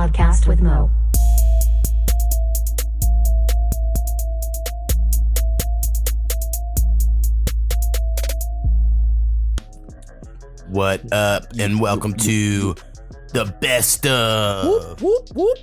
[0.00, 0.88] podcast with Mo.
[10.68, 12.74] What up, and welcome to
[13.34, 15.02] the best of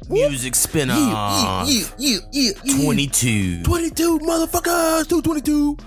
[0.07, 2.83] music spin off Yeah, yeah, yeah, yeah.
[2.83, 3.63] 22.
[3.63, 5.77] 22 motherfuckers, 222.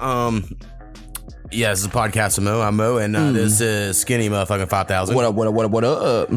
[0.00, 0.56] Um,
[1.50, 2.60] yeah, this is a podcast of Mo.
[2.60, 5.12] I'm Mo, and uh, this is Skinny Motherfucking 5000.
[5.12, 5.16] Hmm.
[5.16, 6.28] What up, what up, what up, what up?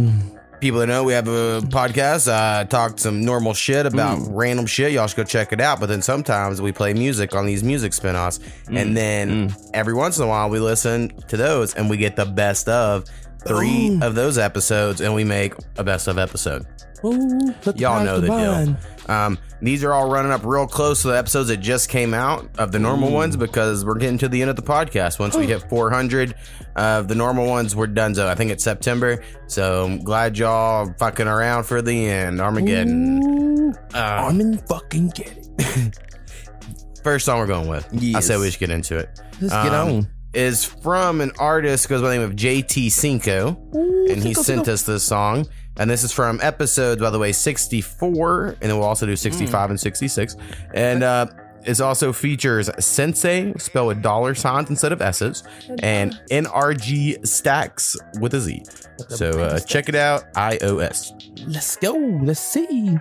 [0.61, 2.31] People that know we have a podcast.
[2.31, 4.31] I talk some normal shit about Hmm.
[4.33, 4.91] random shit.
[4.91, 5.79] Y'all should go check it out.
[5.79, 8.39] But then sometimes we play music on these music spin offs.
[8.67, 8.77] Hmm.
[8.77, 12.25] And then every once in a while we listen to those and we get the
[12.25, 13.05] best of
[13.45, 16.63] three of those episodes and we make a best of episode.
[17.03, 18.65] Ooh, Y'all know the divine.
[18.65, 18.77] deal.
[19.15, 22.49] Um, these are all running up real close to the episodes that just came out
[22.57, 25.19] of the normal ones because we're getting to the end of the podcast.
[25.19, 26.33] Once we hit 400
[26.75, 28.15] of the normal ones, we're done.
[28.15, 29.23] So I think it's September.
[29.47, 32.41] So I'm glad y'all fucking around for the end.
[32.41, 33.23] Armageddon.
[33.23, 33.97] Ooh, Uh,
[34.29, 35.99] I'm in fucking get it.
[37.03, 37.87] first song we're going with.
[38.15, 39.09] I said we should get into it.
[39.41, 40.07] Let's get Um, on.
[40.33, 43.57] Is from an artist goes by the name of JT Cinco.
[43.75, 44.73] Ooh, and he Cinco, sent Cinco.
[44.73, 45.45] us this song.
[45.77, 49.69] And this is from episode, by the way, 64, and then we'll also do 65
[49.69, 50.35] and 66.
[50.73, 51.27] And uh,
[51.65, 55.43] it also features Sensei, spelled with dollar signs instead of S's,
[55.79, 58.63] and NRG Stackz with a Z.
[59.09, 61.11] So uh, check it out, iOS.
[61.47, 61.93] Let's go.
[61.93, 62.97] Let's see.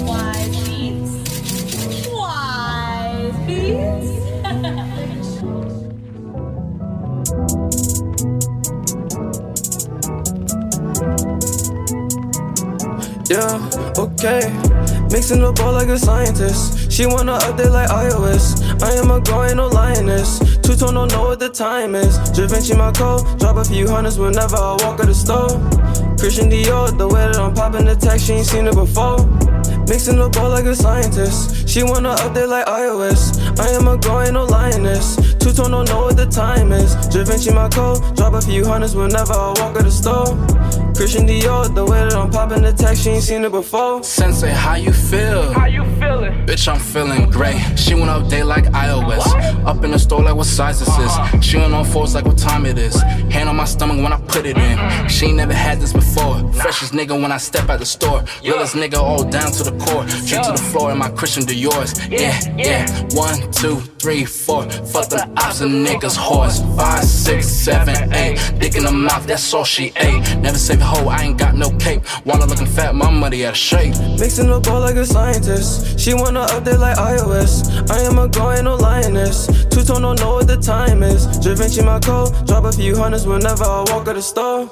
[0.00, 0.69] Wise
[13.30, 13.62] Yeah,
[13.96, 14.42] okay.
[15.12, 16.90] Mixing the ball like a scientist.
[16.90, 18.58] She wanna update like iOS.
[18.82, 20.40] I am a girl, ain't no lioness.
[20.62, 22.18] Two tone don't know what the time is.
[22.34, 23.22] Vinci my code.
[23.38, 25.46] Drop a few hundreds whenever I walk out the store.
[26.18, 29.24] Christian Dior, the way that I'm popping the tag, she ain't seen it before.
[29.86, 31.68] Mixing the ball like a scientist.
[31.68, 33.38] She wanna update like iOS.
[33.60, 35.14] I am a girl, ain't no lioness.
[35.38, 36.94] Two tone don't know what the time is.
[37.14, 38.02] Vinci my code.
[38.16, 40.34] Drop a few hundreds whenever I walk out the store.
[41.00, 44.02] Christian Dior, the way that I'm popping the tag, she ain't seen it before.
[44.02, 45.50] Sensei, how you feel?
[45.50, 46.46] How you feeling?
[46.46, 47.58] Bitch, I'm feeling great.
[47.78, 49.26] She went update like iOS.
[49.64, 51.44] Up in the store like what size this is.
[51.44, 53.00] She went on fours like what time it is.
[53.34, 55.08] Hand on my stomach when I put it in.
[55.08, 56.36] She ain't never had this before.
[56.52, 58.24] Freshest nigga when I step out the store.
[58.42, 60.04] Realest nigga all down to the core.
[60.28, 61.92] Drink to the floor in my Christian Dior's.
[62.08, 62.86] Yeah, yeah.
[63.12, 64.68] One, two, three, four.
[64.92, 66.60] Fuck the ops and niggas horse.
[66.76, 68.38] Five, six, seven, eight.
[68.58, 70.20] Dick in the mouth, that's all she ate.
[70.38, 72.02] Never save a hoe, I ain't got no cape.
[72.24, 73.94] Wanna looking fat, my money out of shape.
[74.18, 75.99] Mixing the all like a scientist.
[76.00, 77.68] She wanna update like iOS.
[77.90, 79.46] I am a ain't no lioness.
[79.66, 81.26] Two tone don't know what the time is.
[81.26, 81.52] Da
[81.84, 82.32] my code.
[82.46, 84.66] Drop a few hundreds whenever I walk out the store.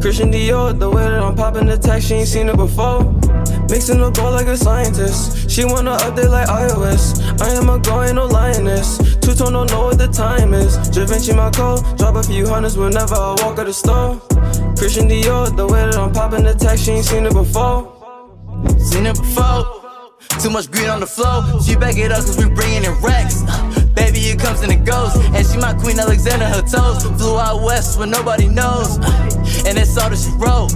[0.00, 3.04] Christian Dior, the way that I'm popping the tag, she ain't seen it before.
[3.70, 5.48] Mixing the ball like a scientist.
[5.48, 7.22] She wanna update like iOS.
[7.40, 8.98] I am a ain't no lioness.
[9.20, 10.74] Two tone don't know what the time is.
[10.88, 11.06] Da
[11.36, 11.98] my code.
[11.98, 14.20] Drop a few hundreds whenever I walk out the store.
[14.76, 17.94] Christian Dior, the way that I'm popping the tag, she ain't seen it before.
[18.80, 19.83] Seen it before.
[20.40, 21.42] Too much green on the floor.
[21.62, 23.42] She back it up cause we bringing in racks.
[23.46, 25.14] Uh, baby, it comes and it goes.
[25.34, 27.02] And she my queen Alexander, her toes.
[27.18, 28.98] Flew out west where nobody knows.
[28.98, 30.72] Uh, and that's all that she wrote.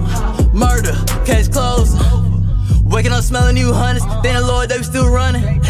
[0.55, 1.97] Murder, case closed.
[2.85, 4.07] Waking up smelling new hundreds.
[4.23, 5.61] Thank the Lord that we still running.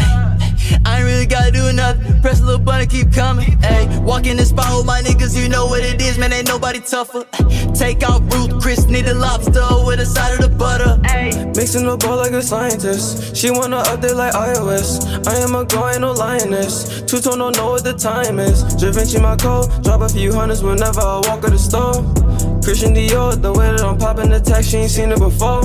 [0.85, 2.21] I ain't really gotta do nothing.
[2.21, 3.57] Press a little button, keep coming.
[3.61, 6.33] Ayy, walk in the spot with my niggas, you know what it is, man.
[6.33, 7.25] Ain't nobody tougher.
[7.73, 10.99] Take out Ruth's Chris, need a lobster with a side of the butter.
[11.03, 11.55] Ayy.
[11.55, 13.35] Mixing the ball like a scientist.
[13.35, 15.27] She wanna update like iOS.
[15.27, 17.01] I am a girl, ain't no lioness.
[17.03, 18.63] Two tone don't know what the time is.
[18.75, 19.67] Da Vinci my code.
[19.83, 22.48] Drop a few hundreds whenever I walk out the store.
[22.63, 25.61] Christian Dior, the way that I'm popping the tag, she ain't seen it before.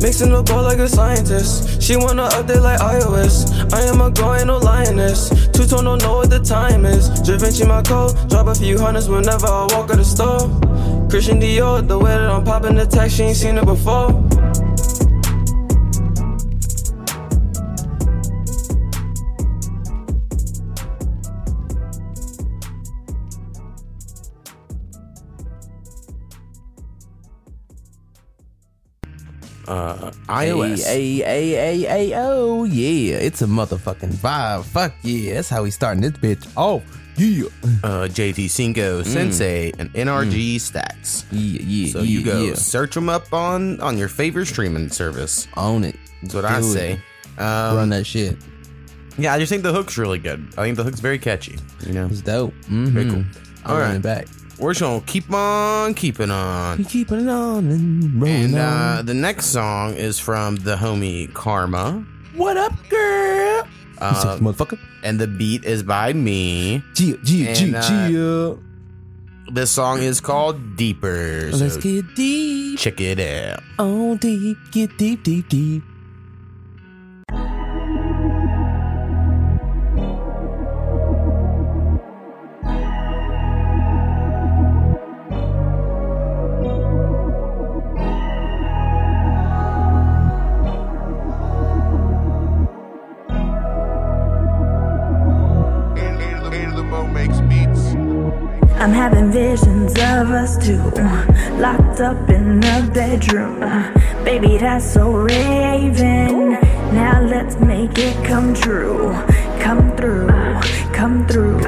[0.00, 1.82] Mixing the ball like a scientist.
[1.82, 3.72] She wanna update like iOS.
[3.72, 5.30] I am a girl, ain't no lioness.
[5.50, 7.08] Two tone don't know what the time is.
[7.26, 8.14] Vinci my code.
[8.28, 10.48] Drop a few hundreds whenever I walk out the store.
[11.10, 14.12] Christian Dior, the way that I'm popping the tag, she ain't seen it before.
[29.68, 30.84] Uh, iOS.
[30.86, 33.16] Hey, hey, hey, hey, oh, yeah.
[33.18, 34.64] It's a motherfucking vibe.
[34.64, 35.34] Fuck yeah.
[35.34, 36.50] That's how we starting this bitch.
[36.56, 36.82] Oh,
[37.18, 37.48] yeah.
[37.84, 41.24] Uh, JT Cinco, Sensei, and NRG Stackz.
[41.30, 41.92] Yeah, yeah.
[41.92, 42.54] So yeah, you go Yeah.
[42.54, 45.46] search them up on on your favorite streaming service.
[45.56, 45.96] Own it.
[46.22, 46.72] That's what I Do it.
[46.72, 47.00] say.
[47.38, 48.36] Run Um, that shit.
[49.18, 50.48] yeah, I just think the hook's really good.
[50.56, 51.58] I think the hook's very catchy.
[51.86, 52.54] You know, It's dope.
[52.62, 52.84] Mm-hmm.
[52.86, 53.24] Very cool.
[53.66, 54.00] I'm right.
[54.02, 54.28] back.
[54.58, 56.84] We're just gonna keep on keeping on.
[56.84, 58.60] Keeping it on and rolling And on.
[58.98, 62.04] uh, the next song is from the homie Karmaa.
[62.34, 63.68] what up, girl?
[63.98, 64.78] Uh, Sexy motherfucker.
[65.04, 66.82] and the beat is by me.
[66.94, 68.58] Gia, Gia, and, Gia, uh, Gia.
[69.52, 71.50] This song is called Deeper.
[71.52, 72.78] Let's so get deep.
[72.78, 73.62] check it out.
[73.78, 74.58] Oh, deep.
[74.72, 75.82] Get deep, deep, deep.
[100.48, 100.82] Us two
[101.60, 103.60] locked up in the bedroom.
[104.24, 106.52] Baby, that's so raving.
[106.92, 109.12] Now let's make it come true.
[109.60, 110.28] Come through,
[110.92, 111.60] come through.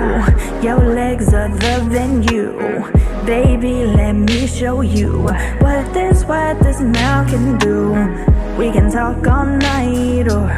[0.63, 2.57] Your legs are the venue.
[3.27, 5.25] Baby, let me show you
[5.65, 7.93] what this, what this mouth can do.
[8.59, 10.49] We can talk all night or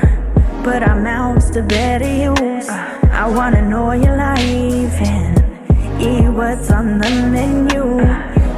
[0.63, 2.69] put our mouths to better use.
[2.69, 5.32] I wanna know your life and
[6.03, 7.85] eat what's on the menu.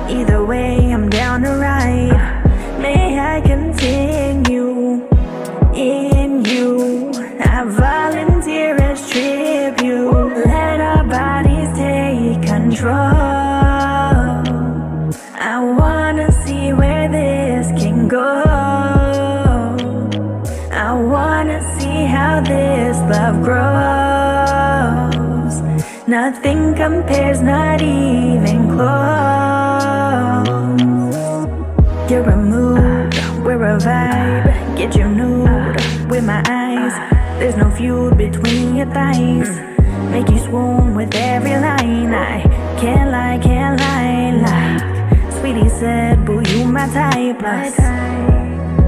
[0.09, 2.17] Either way, I'm down to ride.
[2.81, 5.07] May I continue
[5.75, 7.13] in you?
[7.41, 10.47] I volunteer as tribute.
[10.47, 12.95] Let our bodies take control.
[15.53, 18.43] I wanna see where this can go.
[20.87, 24.04] I wanna see how this love grows.
[26.07, 28.85] Nothing compares, not even close.
[32.11, 34.77] You're a mood, we're a vibe.
[34.77, 35.81] Get you nude
[36.11, 36.93] with my eyes.
[37.39, 39.49] There's no feud between your thighs.
[40.11, 42.13] Make you swoon with every line.
[42.13, 42.43] I
[42.79, 47.39] can't lie, can't lie, like Saweetie said, boo, you my type.
[47.39, 47.79] Plus,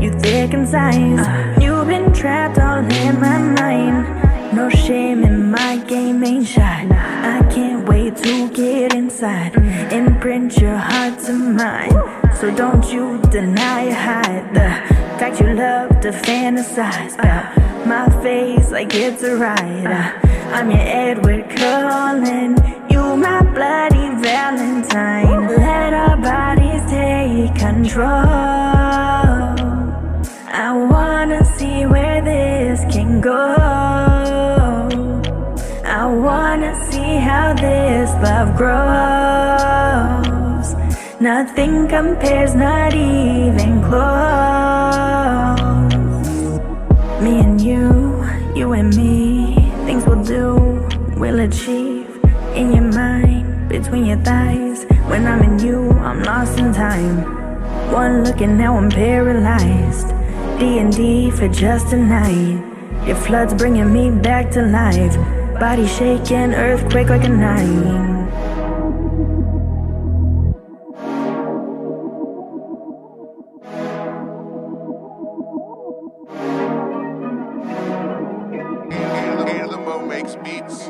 [0.03, 1.27] you thick and size.
[1.63, 4.36] You've been trapped all in my mind.
[4.53, 6.87] No shame in my game, ain't shy.
[6.91, 9.55] I can't wait to get inside.
[9.93, 11.93] Imprint your heart to mine.
[12.37, 14.71] So don't you deny or hide the
[15.19, 17.57] fact you love to fantasize about
[17.87, 19.87] my face like it's a ride.
[20.53, 22.57] I'm your Edward Cullen.
[22.89, 25.49] You my bloody Valentine.
[25.49, 28.07] Let our bodies take control.
[30.49, 33.56] I wanna see where this can go.
[36.07, 38.77] I wanna see how this love grows.
[41.21, 43.99] Nothing compares, not even close.
[47.21, 48.25] Me and you,
[48.55, 50.55] you and me, things we'll do,
[51.17, 52.09] we'll achieve.
[52.55, 54.85] In your mind, between your thighs.
[55.11, 57.25] When I'm in you, I'm lost in time.
[57.91, 60.11] One look and now I'm paralyzed.
[60.61, 62.63] D and D for just a night.
[63.09, 65.36] Your flood's bringing me back to life.
[65.59, 68.17] Body shaking, earthquake like a nine.
[80.43, 80.89] beats.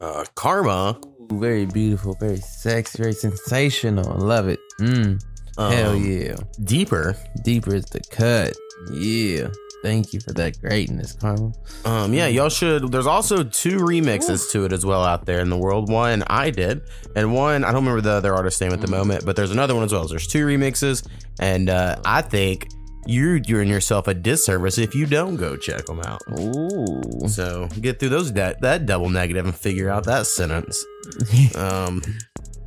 [0.00, 1.02] Uh, Karmaa.
[1.32, 4.08] Ooh, very beautiful, very sexy, very sensational.
[4.10, 4.60] I love it.
[4.80, 5.22] Mm.
[5.56, 6.36] Hell Um, yeah.
[6.64, 7.16] Deeper.
[7.42, 8.54] Deeper is the cut.
[8.92, 9.48] Yeah.
[9.82, 11.54] Thank you for that greatness, Karmaa.
[11.86, 12.90] Um, yeah, y'all should.
[12.90, 15.90] There's also two remixes to it as well out there in the world.
[15.90, 16.80] One I did,
[17.14, 19.74] and one I don't remember the other artist's name at the moment, but there's another
[19.74, 20.08] one as well.
[20.08, 21.06] There's two remixes,
[21.38, 22.68] and uh, I think
[23.06, 26.22] you're doing yourself a disservice if you don't go check them out.
[26.40, 27.28] Ooh.
[27.28, 30.82] So get through those that that double negative and figure out that sentence.
[31.56, 32.00] Um,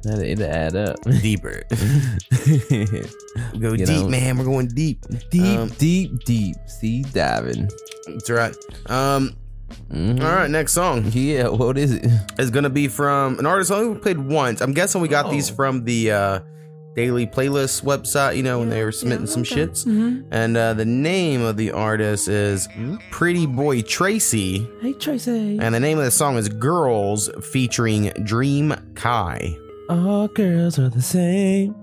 [0.08, 0.98] That it add up.
[1.22, 1.64] deeper.
[3.60, 4.08] Go You deep, know.
[4.10, 4.38] man.
[4.38, 5.04] We're going deep.
[5.32, 6.56] deep, Um, deep, deep.
[6.68, 7.70] Sea diving.
[8.08, 8.56] That's right.
[8.88, 9.34] Um,
[9.94, 10.22] Mhm.
[10.24, 10.50] all right.
[10.50, 11.06] Next song.
[11.14, 12.06] Yeah, what is it?
[12.40, 14.62] It's to be from an artist only played once.
[14.62, 15.32] I'm guessing we got Oh.
[15.32, 16.40] these from the uh,
[16.96, 19.86] daily playlist website, you know, when they were submitting some shits.
[20.32, 22.68] And uh, the name of the artist is
[23.12, 24.66] Pretty Boy Tracy.
[24.82, 25.60] Hey, Tracy.
[25.62, 29.58] And the name of the song is Girls featuring Dream Ki.
[29.90, 31.74] All girls are the same.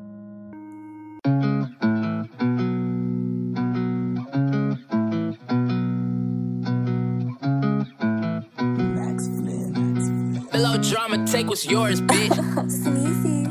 [10.53, 12.29] Melodrama, take what's yours, bitch.
[12.69, 13.44] Sneezy.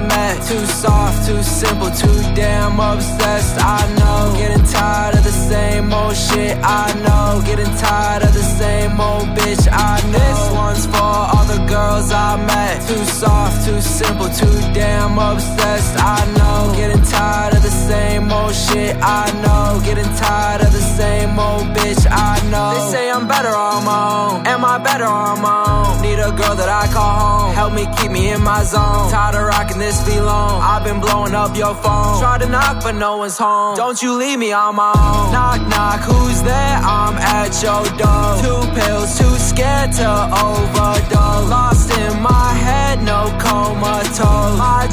[0.00, 0.36] I met.
[0.48, 3.56] Too soft, too simple, too damn obsessed.
[3.58, 4.36] I know.
[4.36, 6.56] Getting tired of the same old shit.
[6.62, 7.42] I know.
[7.44, 9.64] Getting tired of the same old bitch.
[9.70, 10.18] I know.
[10.18, 12.88] This one's for all the girls I met.
[12.88, 15.96] Too soft, too simple, too damn obsessed.
[15.98, 16.74] I know.
[16.76, 18.96] Getting tired of the same old shit.
[19.00, 19.80] I know.
[19.84, 22.02] Getting tired of the same old bitch.
[22.10, 22.70] I know.
[22.74, 24.46] They say I'm better on my own.
[24.46, 25.99] Am I better on my own?
[26.20, 27.54] A girl that I call home.
[27.54, 29.10] Help me keep me in my zone.
[29.10, 30.60] Tired of rocking this be long.
[30.60, 32.20] I've been blowing up your phone.
[32.20, 33.74] Try to knock, but no one's home.
[33.74, 35.32] Don't you leave me on my own.
[35.32, 36.76] Knock, knock, who's there?
[36.76, 38.36] I'm at your door.
[38.44, 40.10] Two pills, too scared to
[40.44, 41.48] overdose.
[41.48, 44.58] Lost in my head, no comatose.
[44.58, 44.86] My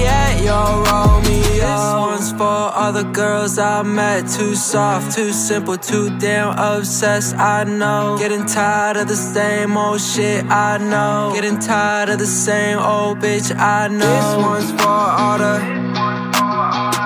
[0.00, 1.30] Juliet, Romeo.
[1.60, 4.28] This one's for all the girls I met.
[4.28, 7.36] Too soft, too simple, too damn obsessed.
[7.36, 8.16] I know.
[8.18, 10.44] Getting tired of the same old shit.
[10.46, 11.32] I know.
[11.34, 13.54] Getting tired of the same old bitch.
[13.54, 13.98] I know.
[14.00, 15.54] This one's for all the.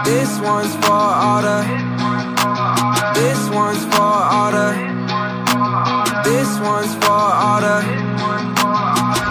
[0.05, 1.59] This one's for all the.
[3.15, 4.69] This one's for all the.
[6.25, 8.04] This one's for all the.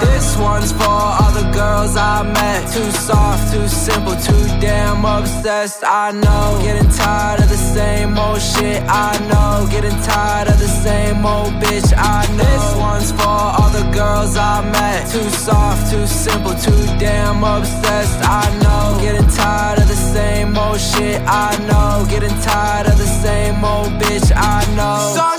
[0.06, 2.62] This one's for all the girls I met.
[2.72, 5.84] Too soft, too simple, too damn obsessed.
[5.84, 6.60] I know.
[6.62, 8.82] Getting tired of the same old shit.
[8.88, 9.68] I know.
[9.72, 11.90] Getting tired of the same old bitch.
[11.96, 12.44] I know.
[12.44, 15.12] This one's for all the girls I met.
[15.12, 18.20] Too soft, too simple, too damn obsessed.
[18.42, 19.00] I know.
[19.02, 21.22] Getting tired of the same old shit.
[21.26, 22.06] I know.
[22.10, 24.32] Getting tired of the same old bitch.
[24.36, 25.24] I know.
[25.24, 25.33] All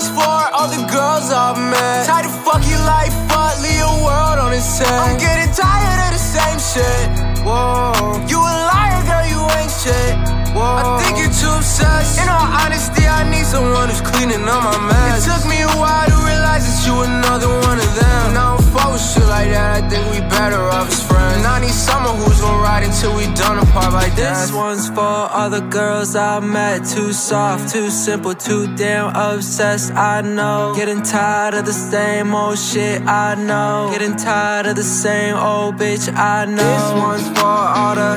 [1.25, 2.05] girls I've met.
[2.05, 4.89] Tired of fuck your life up, leave your world on its head.
[4.89, 7.05] I'm getting tired of the same shit.
[7.45, 10.13] Whoa, you a liar, girl, you ain't shit.
[10.53, 12.21] Whoa, I think you're too obsessed.
[12.21, 15.25] In all honesty, I need someone who's cleaning up my mess.
[15.25, 18.21] It took me a while to realize that you another one of them.
[18.29, 19.83] And I don't fuck with shit like that.
[19.83, 21.04] I think we better off.
[21.35, 24.47] And I need someone who's gonna ride until we done apart like that.
[24.47, 26.85] This one's for all the girls I met.
[26.85, 29.91] Too soft, too simple, too damn obsessed.
[29.93, 30.73] I know.
[30.77, 33.01] Getting tired of the same old shit.
[33.01, 33.89] I know.
[33.91, 36.07] Getting tired of the same old bitch.
[36.15, 36.63] I know.
[36.71, 38.11] This one's for all the.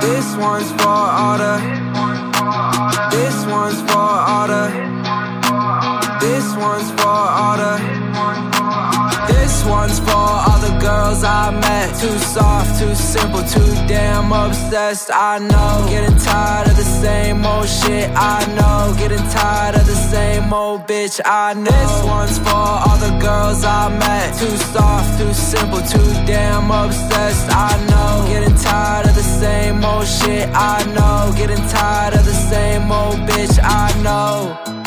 [0.00, 1.54] This one's for all the.
[3.12, 4.64] This one's for all the.
[6.24, 8.47] This one's for all the.
[9.28, 11.88] This one's for all the girls I met.
[12.00, 15.10] Too soft, too simple, too damn obsessed.
[15.12, 15.86] I know.
[15.88, 18.10] Getting tired of the same old shit.
[18.14, 18.94] I know.
[18.98, 21.20] Getting tired of the same old bitch.
[21.24, 21.70] I know.
[21.70, 24.38] This one's for all the girls I met.
[24.38, 27.48] Too soft, too simple, too damn obsessed.
[27.50, 28.26] I know.
[28.32, 30.48] Getting tired of the same old shit.
[30.54, 31.32] I know.
[31.36, 33.58] Getting tired of the same old bitch.
[33.62, 34.77] I know.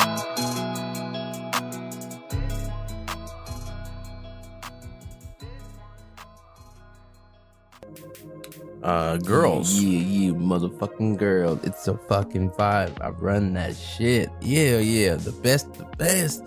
[8.83, 9.73] Uh, girls.
[9.79, 11.59] Yeah, yeah, motherfucking girl.
[11.63, 12.99] It's a fucking vibe.
[13.01, 14.29] I run that shit.
[14.41, 15.15] Yeah, yeah.
[15.15, 16.43] The best, the best.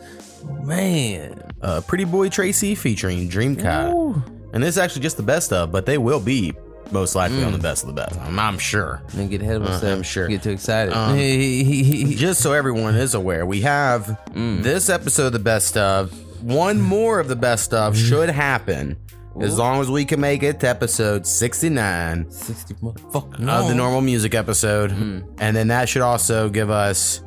[0.63, 1.41] Man.
[1.63, 4.23] Uh, Pretty Boy Tracy featuring Dreamcat.
[4.53, 6.53] And this is actually just the best of, but they will be
[6.91, 8.19] most likely on the best of the best.
[8.21, 9.03] I'm, I'm sure.
[9.15, 9.85] Then get ahead of Uh, myself.
[9.97, 10.29] I'm sure.
[10.29, 10.93] Get too excited.
[10.95, 11.17] Um,
[12.17, 16.13] Just so everyone is aware, we have this episode of the best of.
[16.43, 18.97] One more of the best of should happen
[19.41, 24.01] as long as we can make it to episode 69 60 motherfucking of the normal
[24.01, 24.93] music episode.
[25.39, 27.21] And then that should also give us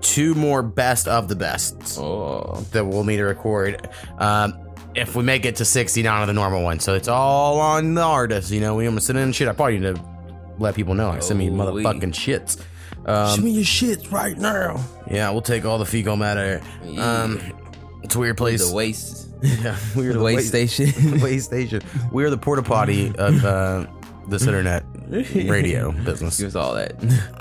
[0.00, 2.64] two more best of the bests Oh.
[2.72, 3.88] that we'll need to record.
[4.18, 4.54] Um,
[4.94, 6.78] if we make it to 69 of the normal one.
[6.80, 8.50] So it's all on the artist.
[8.50, 9.48] You know, we almost send in shit.
[9.48, 10.04] I probably need to
[10.58, 11.08] let people know.
[11.08, 12.60] Like, send me Oh, motherfucking shits.
[13.06, 14.84] Um, Show me your shits right now.
[15.10, 16.60] yeah, we'll take all the fecal matter.
[16.98, 17.40] Um,
[18.02, 18.68] it's a weird place.
[18.68, 19.28] The waste.
[19.42, 20.86] Yeah, we're The waste station.
[21.18, 21.82] the waste station.
[22.10, 23.86] We're the porta potty of uh,
[24.28, 26.38] this internet radio business.
[26.38, 26.94] Give us all that.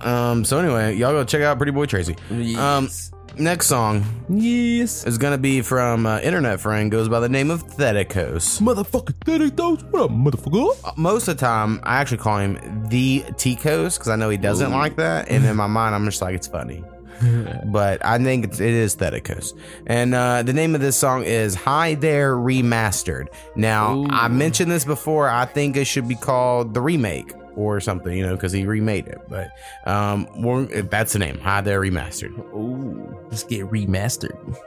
[0.05, 2.15] Um, so anyway, y'all go check out Pretty Boy Tracy.
[2.29, 3.11] Um, Yes.
[3.37, 5.05] next song yes.
[5.05, 8.59] is gonna be from uh, internet friend goes by the name of Thetikos.
[8.61, 9.91] Motherfucker, that.
[9.91, 10.77] What up, motherfucker?
[10.83, 14.37] Uh, Most of the time, I actually call him the Ticos because I know he
[14.37, 16.83] doesn't like that, and in my mind, I'm just like it's funny.
[17.65, 19.57] but I think it's, it is Thetikos.
[19.87, 23.27] And uh, the name of this song is Hi There Remastered.
[23.55, 25.29] Now, I mentioned this before.
[25.29, 29.07] I think it should be called the remake or something, you know, because he remade
[29.07, 29.19] it.
[29.27, 29.51] But
[29.85, 30.27] um,
[30.89, 32.37] that's the name Hi There Remastered.
[32.53, 33.17] Ooh.
[33.29, 34.57] Let's get remastered.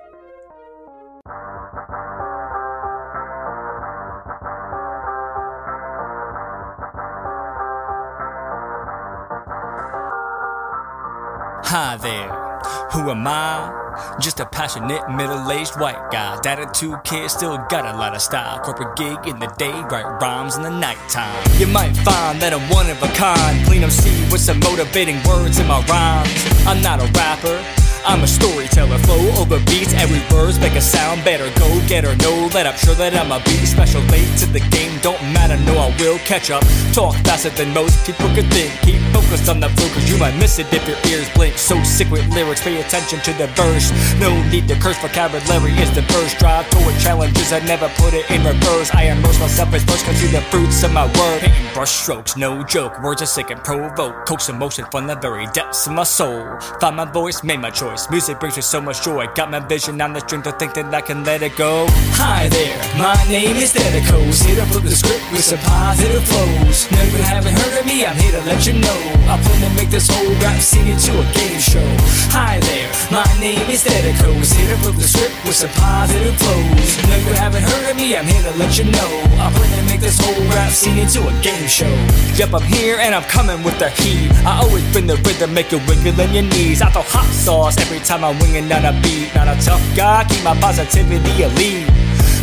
[12.95, 14.17] Who am I?
[14.21, 16.39] Just a passionate middle-aged white guy.
[16.43, 18.61] Dad of two kids, still got a lot of style.
[18.61, 21.43] Corporate gig in the day, write rhymes in the nighttime.
[21.59, 23.67] You might find that I'm one of a kind.
[23.67, 26.67] Clean MC with some motivating words in my rhymes.
[26.67, 27.84] I'm not a rapper.
[28.07, 31.49] I'm a storyteller, flow over beats, every verse make a sound better.
[31.59, 34.03] Go get her, know that I'm sure that I'm a beat special.
[34.13, 36.63] Late to the game, don't matter, no, I will catch up.
[36.93, 38.71] Talk faster than most people could think.
[38.85, 41.57] Keep focused on the flow, cause you might miss it if your ears blink.
[41.57, 43.89] So sick with lyrics, pay attention to the verse.
[44.21, 47.53] No need to curse, vocabulary is the first drive toward challenges.
[47.53, 48.93] I never put it in reverse.
[48.93, 51.41] I immerse myself as first, can see the fruits of my work.
[51.41, 53.03] Painting brush strokes, no joke.
[53.03, 54.27] Words are sick and provoke.
[54.27, 56.61] Coax emotion from the very depths of my soul.
[56.81, 57.94] Find my voice, made my choice.
[58.11, 59.27] Music brings me so much joy.
[59.37, 61.87] Got my vision on the strength to think that I can let it go.
[62.19, 64.43] Hi there, my name is Thetikos.
[64.43, 66.91] Here to flip the script with some positive flows.
[66.91, 68.99] No, you haven't heard of me, I'm here to let you know.
[69.31, 71.87] I plan to make this whole rap scene into a game show.
[72.35, 74.51] Hi there, my name is Thetikos.
[74.59, 76.91] Here to flip the script with some positive flows.
[77.07, 79.11] No, you haven't heard of me, I'm here to let you know.
[79.39, 81.95] I plan to make this whole rap scene into a game show.
[82.35, 84.35] Yep, I'm here and I'm coming with the heat.
[84.43, 86.83] I always bring the rhythm, make you wiggle in your knees.
[86.83, 89.35] I throw hot sauce every time I'm winging down a beat.
[89.35, 91.87] Not a tough guy, keep my positivity elite.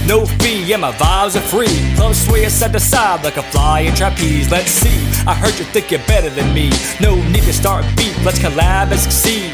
[0.07, 1.95] No fee, yeah, my vibes are free.
[1.95, 4.51] Club sway side to side like a fly in trapeze.
[4.51, 6.69] Let's see, I heard you think you're better than me.
[6.99, 9.53] No need to start beef, let's collab and succeed.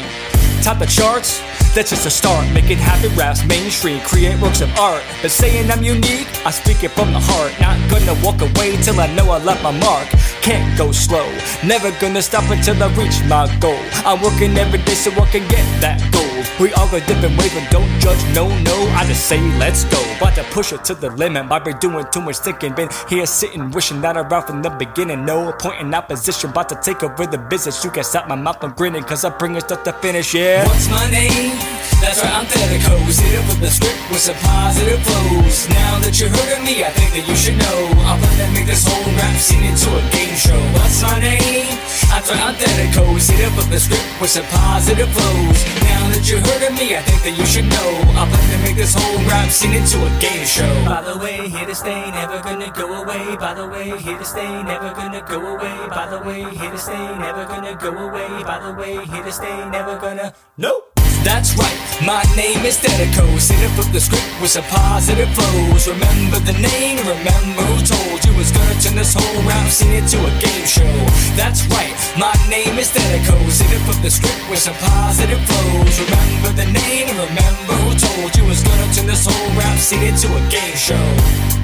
[0.62, 1.40] Top the charts,
[1.78, 2.42] that's just a start.
[2.52, 5.02] Making happy raps mainstream, create works of art.
[5.22, 7.52] But saying I'm unique, I speak it from the heart.
[7.60, 10.08] Not gonna walk away till I know I left my mark.
[10.42, 11.26] Can't go slow,
[11.64, 13.78] never gonna stop until I reach my goal.
[14.02, 16.26] I'm working every day so I can get that goal.
[16.58, 18.76] We all go different ways, but don't judge, no, no.
[18.98, 20.00] I just say let's go.
[20.16, 21.46] About to push it to the limit.
[21.46, 22.74] Might be doing too much thinking.
[22.74, 25.24] Been here sitting, wishing that around from the beginning.
[25.24, 26.50] No point in opposition.
[26.50, 27.84] About to take over the business.
[27.84, 30.66] You can stop my mouth from grinning, cause I bring bringing stuff to finish, yeah.
[30.66, 31.67] What's my name?
[32.00, 33.20] That's right, I'm Thetikos.
[33.20, 35.68] Hit up with the script with some positive flows.
[35.68, 37.78] Now that you heard of me, I think that you should know.
[38.08, 40.58] I'm gonna make this whole rap scene into a game show.
[40.78, 41.68] What's my name?
[42.08, 43.28] That's right, I'm Thetikos.
[43.28, 45.58] Hit up with the script with some positive flows.
[45.84, 47.90] Now that you heard of me, I think that you should know.
[48.16, 50.70] I'm gonna make this whole rap scene into a game show.
[50.86, 53.36] By the way, here to stay, never gonna go away.
[53.36, 55.76] By the way, here to stay, never gonna go away.
[55.90, 58.28] By the way, here to stay, never gonna go away.
[58.44, 60.32] By the way, here to stay, never gonna.
[60.56, 60.97] Nope.
[61.24, 63.40] That's right, my name is Thetikos.
[63.40, 65.88] Sit up with the script with some positive flows.
[65.88, 70.18] Remember the name, remember who told you was gonna turn this whole rap scene into
[70.18, 70.94] a game show.
[71.36, 73.60] That's right, my name is Thetikos.
[73.60, 75.94] Hit up with the script with some positive flows.
[76.00, 80.28] Remember the name, remember who told you was gonna turn this whole rap scene into
[80.28, 81.57] a game show.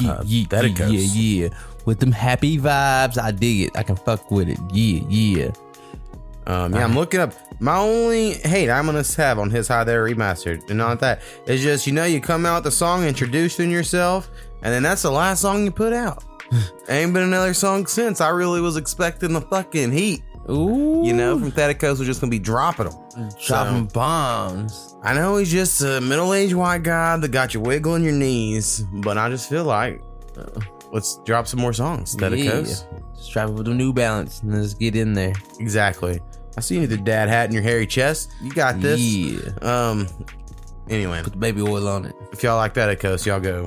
[0.00, 1.48] Yeah, Uh, yeah, that it yeah, yeah, yeah.
[1.84, 3.76] With them happy vibes, I dig it.
[3.76, 4.58] I can fuck with it.
[4.72, 5.50] Yeah, yeah.
[6.46, 7.32] Um, yeah, I'm looking up.
[7.58, 11.20] My only hate I'm gonna have on his High There remastered and not that.
[11.46, 14.30] It's just you know you come out the song introducing yourself
[14.62, 16.22] and then that's the last song you put out.
[16.88, 18.20] Ain't been another song since.
[18.20, 20.22] I really was expecting the fucking heat.
[20.50, 23.28] Ooh, You know, from Thetikos was just gonna be dropping them.
[23.46, 24.96] dropping bombs.
[25.02, 29.18] I know he's just a middle-aged white guy that got you wiggling your knees, but
[29.18, 30.00] I just feel like
[30.38, 30.60] uh,
[30.92, 32.14] let's drop some more songs.
[32.16, 32.84] Thetikos.
[32.92, 32.98] Yeah.
[33.14, 35.32] Strap with the New Balance and let's get in there.
[35.58, 36.20] Exactly.
[36.56, 38.30] I see you need the dad hat in your hairy chest.
[38.42, 39.00] You got this.
[39.00, 39.50] Yeah.
[39.62, 40.06] Um.
[40.88, 42.14] Anyway, Put the baby oil on it.
[42.32, 43.64] if y'all like Thetikos, y'all go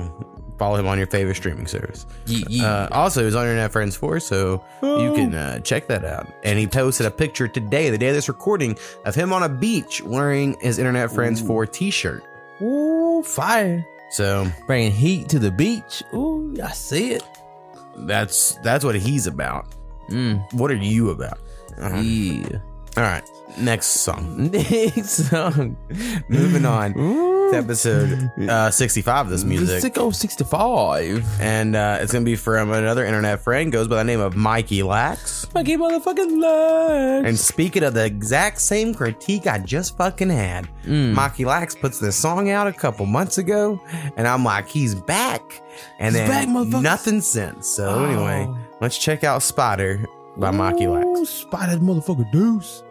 [0.60, 2.04] follow him on your favorite streaming service.
[2.26, 2.64] Yeah, yeah.
[2.66, 6.28] Uh, also, he's on Internet Friends 4, so you can uh, check that out.
[6.44, 9.48] And he posted a picture today, the day of this recording, of him on a
[9.48, 12.22] beach wearing his Internet Friends 4 t shirt.
[12.62, 13.84] Ooh, fire.
[14.10, 16.02] So Bringing heat to the beach.
[16.12, 17.22] Ooh, I see it.
[17.96, 19.66] that's that's what he's about.
[20.10, 21.38] Mm, What are you about?
[21.78, 21.96] Uh-huh.
[22.00, 22.58] yeah.
[22.96, 23.22] All right,
[23.60, 24.50] next song.
[24.52, 25.76] Next song.
[26.28, 29.82] Moving on to episode uh, 65 of this music.
[29.82, 31.24] Sicko 65.
[31.40, 34.36] And uh, it's going to be from another internet friend, goes by the name of
[34.36, 35.46] Mikey Lax.
[35.54, 37.28] Mikey motherfucking legs.
[37.28, 41.12] And speaking of the exact same critique I just fucking had, Mm.
[41.12, 43.78] Mikey Lax puts this song out a couple months ago,
[44.16, 45.62] and I'm like, he's back.
[45.98, 47.68] And He's then back, nothing since.
[47.68, 48.04] So Oh.
[48.06, 48.48] anyway,
[48.80, 50.06] let's check out Spider
[50.38, 51.28] by Mikey Lax.
[51.28, 52.82] Spider motherfucker deuce.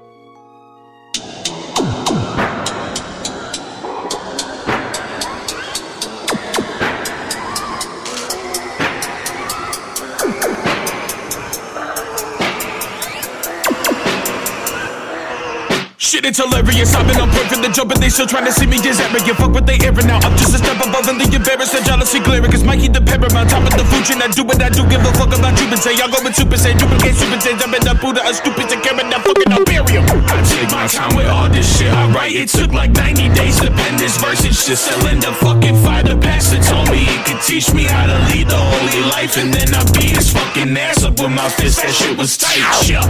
[16.09, 16.89] Shit, it's hilarious.
[16.97, 18.97] I've been on point from the jump, and they still trying to see me as
[18.97, 19.37] arrogant.
[19.37, 20.17] Fuck what they airing now.
[20.25, 22.49] I'm just a step above, and the embarrassed and jealousy glaring.
[22.49, 24.17] Cause Mikey the paramount, top of the food chain.
[24.17, 26.57] I do what I do, give a fuck about you, say, y'all go with super
[26.57, 30.01] say, duplicate super say, jump in the Buddha, a stupid to carry that fucking Imperium.
[30.33, 32.33] I take my time with all this shit I write.
[32.33, 34.41] It took like 90 days to pen this verse.
[34.41, 36.01] It's just selling the fucking fire.
[36.01, 39.53] The pastor told me he could teach me how to lead the holy life, and
[39.53, 41.85] then I beat his fucking ass up with my fist.
[41.85, 43.05] That shit was tight, yeah.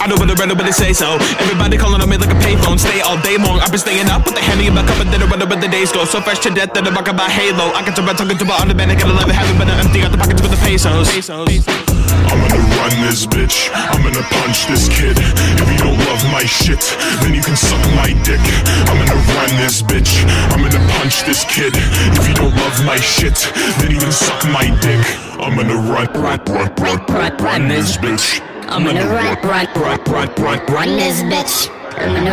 [0.00, 1.20] I know what the rather, but they say so.
[1.44, 2.78] Everybody calling on me like a payphone.
[2.78, 3.58] Stay all day long.
[3.58, 5.60] I've been staying up with the handy in my cup, and then I run but
[5.60, 6.04] the days go.
[6.04, 7.74] So fresh to death that I'm rocking my halo.
[7.74, 8.90] I can talk about talking to my underband.
[8.90, 11.10] I gotta love it, having but I'm empty out the pockets with the pesos.
[12.30, 13.74] I'm gonna run this bitch.
[13.74, 15.18] I'm gonna punch this kid.
[15.18, 16.82] If you don't love my shit,
[17.26, 18.42] then you can suck my dick.
[18.86, 20.22] I'm gonna run this bitch.
[20.54, 21.74] I'm gonna punch this kid.
[21.74, 23.50] If you don't love my shit,
[23.82, 25.02] then you can suck my dick.
[25.42, 28.38] I'm gonna run, run, run, run, run, run this bitch.
[28.70, 31.79] I'm gonna run, run, run, run, run, run this bitch.
[31.96, 32.30] I'm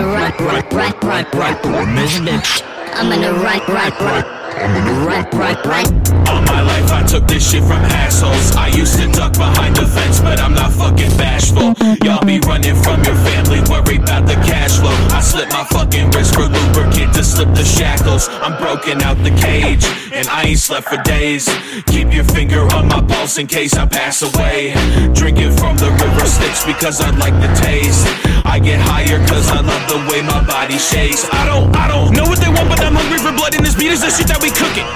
[2.98, 4.26] I'm gonna run, run, run.
[4.58, 5.86] I'm gonna run, run, run.
[6.28, 8.56] All my life I took this shit from assholes.
[8.56, 11.78] I used to duck behind the fence, but I'm not fucking bashful.
[12.02, 14.98] Y'all be running from your family, worried about the cash flow.
[15.14, 18.30] I slip my fucking wrist for lubricant to slip the shackles.
[18.42, 21.46] I'm broken out the cage, and I ain't slept for days.
[21.86, 24.74] Keep your finger on my pulse in case I pass away.
[25.14, 28.08] Drinking from the river Styx because I like the taste.
[28.44, 31.30] I get higher cause I love the way my body shakes.
[31.32, 33.76] I don't, I don't know what they want, but I'm hungry for blood, and this
[33.76, 34.88] beat is the shit that we cooking.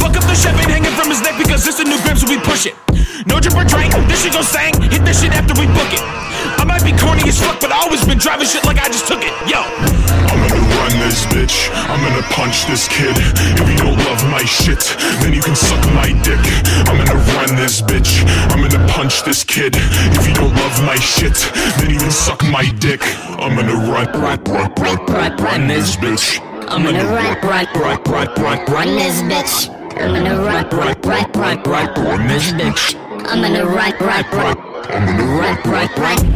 [0.00, 2.40] Fuck up the chef ain't hanging from his neck because it's the new grips we
[2.40, 2.72] push it.
[3.28, 6.00] No drip or drink, this shit go sang, hit this shit after we book it.
[6.56, 9.04] I might be corny as fuck, but I always been driving shit like I just
[9.04, 9.28] took it.
[9.44, 9.60] Yo.
[9.60, 11.68] I'm gonna run this bitch.
[11.84, 13.12] I'm gonna punch this kid.
[13.12, 14.80] If you don't love my shit,
[15.20, 16.40] then you can suck my dick.
[16.88, 18.24] I'm gonna run this bitch.
[18.56, 19.76] I'm gonna punch this kid.
[20.16, 21.36] If you don't love my shit,
[21.76, 23.04] then you can suck my dick.
[23.36, 26.40] I'm gonna run, run, run, run, run, run this bitch.
[26.66, 29.68] I'm gonna run, run, run, run, run, run this bitch.
[30.00, 32.94] I'm gonna run, run, run, run, run, run this bitch.
[33.26, 34.56] I'm gonna run, run, run.
[34.88, 36.34] I'm gonna run, run, run.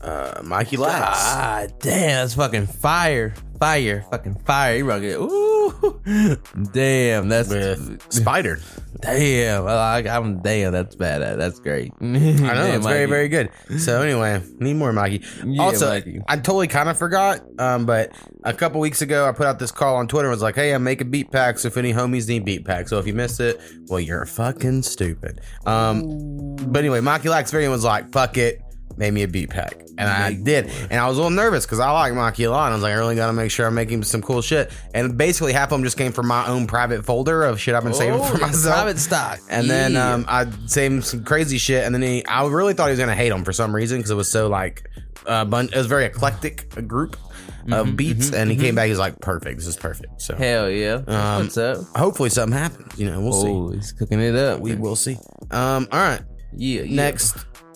[0.00, 1.04] Uh, Mikey Lax.
[1.04, 3.34] Ah, damn, that's fucking fire.
[3.62, 4.04] Fire.
[4.10, 4.76] Fucking fire.
[4.76, 5.14] You rock it.
[5.14, 5.62] Ooh.
[6.72, 8.58] Damn, that's With Spider.
[9.00, 9.66] damn.
[9.68, 11.38] I, I'm damn, that's bad.
[11.38, 11.92] That's great.
[12.00, 13.50] I know it's very very good.
[13.78, 15.24] So anyway, need more Mikey.
[15.44, 16.20] Yeah, also, Mikey.
[16.26, 19.70] I totally kind of forgot, um, but a couple weeks ago I put out this
[19.70, 20.28] call on Twitter.
[20.28, 21.64] and was like, "Hey, I'm making beat packs.
[21.64, 25.40] If any homies need beat packs, so if you missed it, well, you're fucking stupid."
[25.66, 28.60] Um, but anyway, Mikey Lax Variant was like, "Fuck it."
[28.96, 31.80] Made me a beat pack, and I did, and I was a little nervous because
[31.80, 32.66] I like Mikey a lot.
[32.66, 34.70] And I was like, I really got to make sure I'm making some cool shit.
[34.94, 37.84] And basically, half of them just came from my own private folder of shit I've
[37.84, 38.74] been saving for Oh, myself.
[38.74, 39.40] private stock.
[39.48, 42.86] And then um, I saved him some crazy shit, and then he, I really thought
[42.86, 44.88] he was gonna hate him for some reason because it was so like,
[45.26, 47.16] uh, bun- it was very eclectic a group
[47.70, 48.88] of beats, and he came back.
[48.88, 49.56] He's like, perfect.
[49.58, 50.20] This is perfect.
[50.20, 50.94] So Hell yeah.
[51.06, 51.78] Um, What's up?
[51.96, 52.98] hopefully something happens.
[52.98, 54.60] You know, we'll Oh, he's cooking it up.
[54.60, 55.16] We will see.
[55.52, 56.20] Um, all right,
[56.56, 56.96] Yeah, yeah.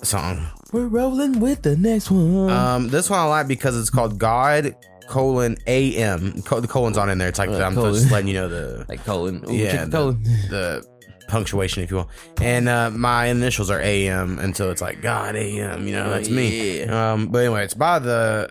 [0.07, 0.47] Next song.
[0.73, 2.49] We're rolling with the next one.
[2.49, 4.77] Um, this one I like because it's called God
[5.09, 6.43] colon AM.
[6.43, 7.29] Co- the colon's on in there.
[7.29, 7.93] It's like Uh, I'm colon.
[7.93, 9.45] just letting you know the like colon.
[9.49, 10.23] Ooh, yeah chicken the, colon.
[10.23, 10.87] the
[11.27, 12.11] punctuation, if you will.
[12.41, 15.89] And uh, my initials are AM until it's like God AM.
[15.89, 16.85] You know, that's me.
[16.85, 18.49] Um, but anyway, it's by the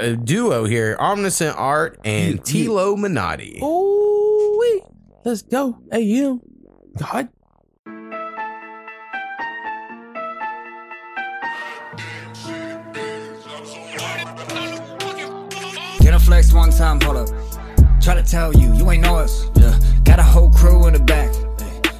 [0.00, 2.68] uh, duo here, Omniscient Art and Yeah, yeah.
[2.68, 3.60] Tlowminati.
[3.62, 4.82] Ooh, wee.
[5.26, 5.78] let's go.
[5.92, 6.40] AM.
[6.98, 7.28] God.
[16.26, 17.28] Flex one time, hold up.
[18.02, 19.48] Try to tell you, you ain't know us.
[19.54, 21.30] Yeah, got a whole crew in the back.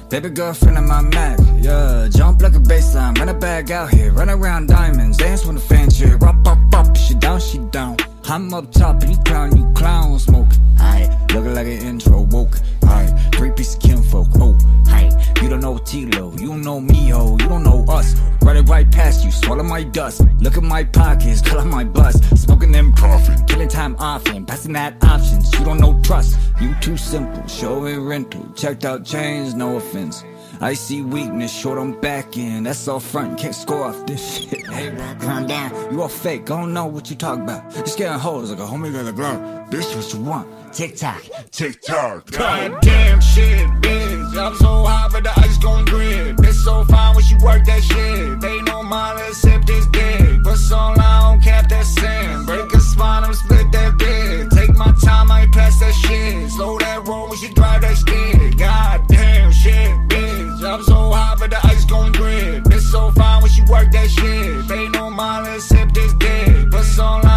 [0.09, 1.39] Baby girlfriend in my Mac.
[1.61, 5.55] Yeah, jump like a baseline, run a bag out here, run around diamonds, dance when
[5.55, 6.15] the fans cheer.
[6.15, 7.95] Up, up, up, she down, she down.
[8.25, 10.51] I'm up top and you clown, you clown smoke.
[10.79, 12.57] Aye, looking like an intro woke.
[12.83, 14.27] Aye, three piece of kinfolk.
[14.35, 15.09] Oh, aye,
[15.41, 18.15] you don't know Tilo, you don't know me, ho, you don't know us.
[18.41, 20.21] Running right past you, swallow my dust.
[20.39, 22.23] Look at my pockets, color my bust.
[22.37, 25.51] Smoking them profit, killing time often, passing that options.
[25.57, 27.45] You don't know trust, you too simple.
[27.47, 30.23] Show it rental, checked out chains, no offense.
[30.59, 32.65] I see weakness, short on back end.
[32.65, 34.65] That's all front, can't score off this shit.
[34.67, 35.71] Hey, bro, calm down.
[35.91, 37.69] You all fake, I don't know what you talk about.
[37.73, 39.69] Just getting hoes like a homie got a glove.
[39.69, 40.56] Bitch, what you want?
[40.73, 42.29] Tick tock, tick tock.
[42.31, 44.37] Goddamn shit, bitch.
[44.37, 46.39] I'm so hot, but the ice gon' grid.
[46.39, 48.41] It's so fine when she work that shit.
[48.41, 50.43] They no mind except this dick.
[50.43, 52.45] Put so long, cap that sand.
[52.45, 54.49] Break a spine, I'm split that bitch.
[54.51, 56.51] Take my time, I ain't pass that shit.
[56.51, 58.57] Slow that roll when she drive that stick.
[58.57, 60.63] Goddamn shit, bitch.
[60.63, 62.67] I'm so hot, but the ice gon' grid.
[62.67, 64.67] It's so fine when she work that shit.
[64.67, 66.69] They no mind except this dick.
[66.69, 67.36] Put so long.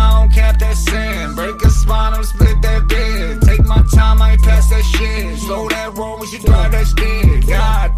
[3.90, 5.38] Time, I ain't pass that shit.
[5.38, 7.46] Slow that roll when she drive that stick.
[7.46, 7.96] God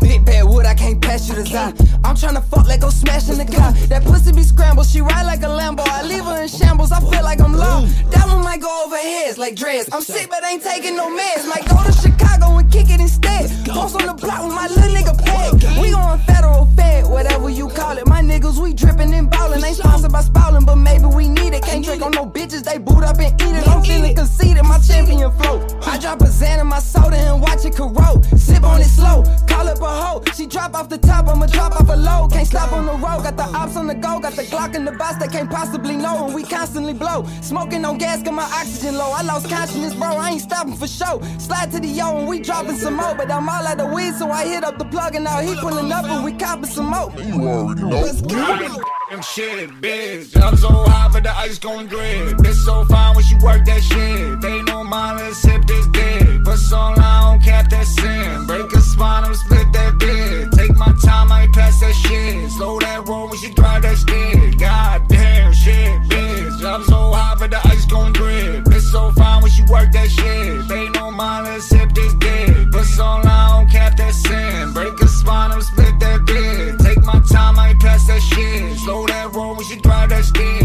[1.30, 3.70] I'm tryna fuck like go smashing the car.
[3.86, 5.86] That pussy be scrambled, she ride like a Lambo.
[5.86, 7.86] I leave her in shambles, I feel like I'm low.
[8.10, 9.88] That one might go over heads like dreads.
[9.92, 11.46] I'm sick, but ain't taking no meds.
[11.46, 13.48] Might go to Chicago and kick it instead.
[13.68, 15.62] Post on the block with my little nigga peg.
[15.80, 18.06] We going federal fed, whatever you call it.
[18.08, 19.64] My niggas, we dripping and ballin'.
[19.64, 21.62] Ain't sponsored by Spalding, but maybe we need it.
[21.62, 23.68] Can't drink on no bitches, they boot up and eat it.
[23.68, 25.64] I'm feeling conceited, my champion flow.
[25.86, 28.26] I drop a Xan in my soda and watch it corrode.
[28.38, 30.24] Sip on it slow, call up a hoe.
[30.34, 32.28] She drop off the top, I'ma drop off a low.
[32.28, 34.20] Can't stop on the road, got the ops on the go.
[34.20, 36.26] Got the Glock in the box, they can't possibly know.
[36.26, 37.26] And we constantly blow.
[37.40, 39.10] Smoking on gas, got my oxygen low.
[39.12, 41.20] I lost consciousness, bro, I ain't stopping for show.
[41.38, 43.14] Slide to the yo and we dropping some more.
[43.14, 45.54] But I'm all out of weed, so I hit up the plug and now he
[45.56, 47.12] pulling up and we copping some more.
[47.18, 48.82] You already Let's go.
[49.10, 50.40] Them shit, bitch.
[50.42, 52.38] I'm so high, but the ice gon' drip.
[52.38, 54.40] Bitch so fine when she work that shit.
[54.40, 56.44] They no mind, let's sip this dick.
[56.44, 58.46] But so long, cap that sin.
[58.46, 60.51] Break a spine, I'm split that bit.
[60.62, 62.48] Take my time, I ain't pass that shit.
[62.52, 64.58] Slow that roll when she drive that stick.
[64.60, 66.62] God damn shit, bitch.
[66.64, 68.64] I'm so high, but the ice gon' drip.
[68.66, 70.68] Bitch so fine when she work that shit.
[70.68, 72.70] They no mind, let's sip this dick.
[72.70, 74.72] But so long, cap that sin.
[74.72, 76.78] Break a spine, I'm split that bit.
[76.78, 78.78] Take my time, I ain't pass that shit.
[78.78, 80.61] Slow that roll when she drive that stick.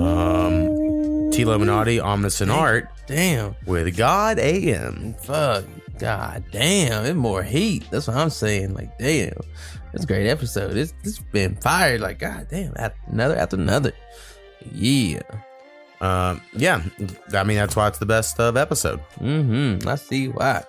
[0.00, 1.42] Um, T.
[1.42, 3.54] Illuminati, Omniscient Art Damn.
[3.66, 5.14] with God AM.
[5.22, 5.64] Fuck.
[5.98, 7.04] God damn.
[7.04, 7.84] It's more heat.
[7.90, 8.74] That's what I'm saying.
[8.74, 9.34] Like, damn.
[9.92, 10.76] It's a great episode.
[10.76, 12.00] It's, it's been fired.
[12.00, 12.72] Like, god damn.
[12.76, 13.92] After another after another.
[14.72, 15.22] Yeah.
[16.00, 16.82] Um, yeah,
[17.34, 19.00] I mean that's why it's the best of episode.
[19.18, 19.86] Mm-hmm.
[19.86, 20.64] I see why.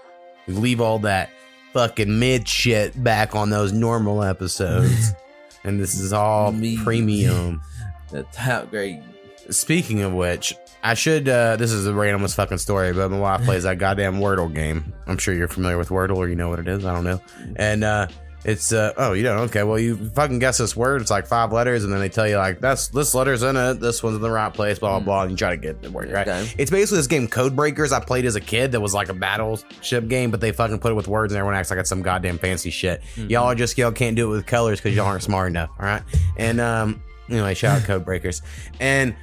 [0.46, 1.30] We leave all that
[1.72, 5.14] fucking mid shit back on those normal episodes,
[5.64, 6.52] and this is all
[6.84, 7.62] premium.
[8.10, 9.02] The top grade.
[9.52, 11.28] Speaking of which, I should.
[11.30, 14.54] uh This is a random as fucking story, but my wife plays that goddamn Wordle
[14.54, 14.94] game.
[15.08, 16.86] I'm sure you're familiar with Wordle, or you know what it is.
[16.86, 17.22] I don't know.
[17.58, 18.08] And uh
[18.44, 21.52] it's uh oh you don't okay well you fucking guess this word it's like five
[21.52, 24.22] letters and then they tell you like that's this letter's in it this one's in
[24.24, 26.52] the right place blah blah blah and you try to get the word right Okay.
[26.58, 29.14] it's basically this game code breakers i played as a kid that was like a
[29.14, 32.02] battleship game but they fucking put it with words and everyone acts like it's some
[32.02, 35.22] goddamn fancy shit y'all are just y'all can't do it with colors because y'all aren't
[35.22, 36.02] smart enough all right
[36.36, 38.42] and um anyway shout out code breakers
[38.80, 39.16] and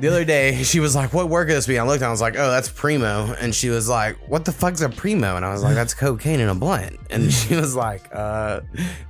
[0.00, 1.66] the other day she was like what work could this?
[1.66, 3.32] Be i looked and i was like oh that's primo.
[3.34, 5.36] And she was like what the fuck's a primo?
[5.36, 6.98] And i was like that's cocaine in a blunt.
[7.10, 8.60] And she was like uh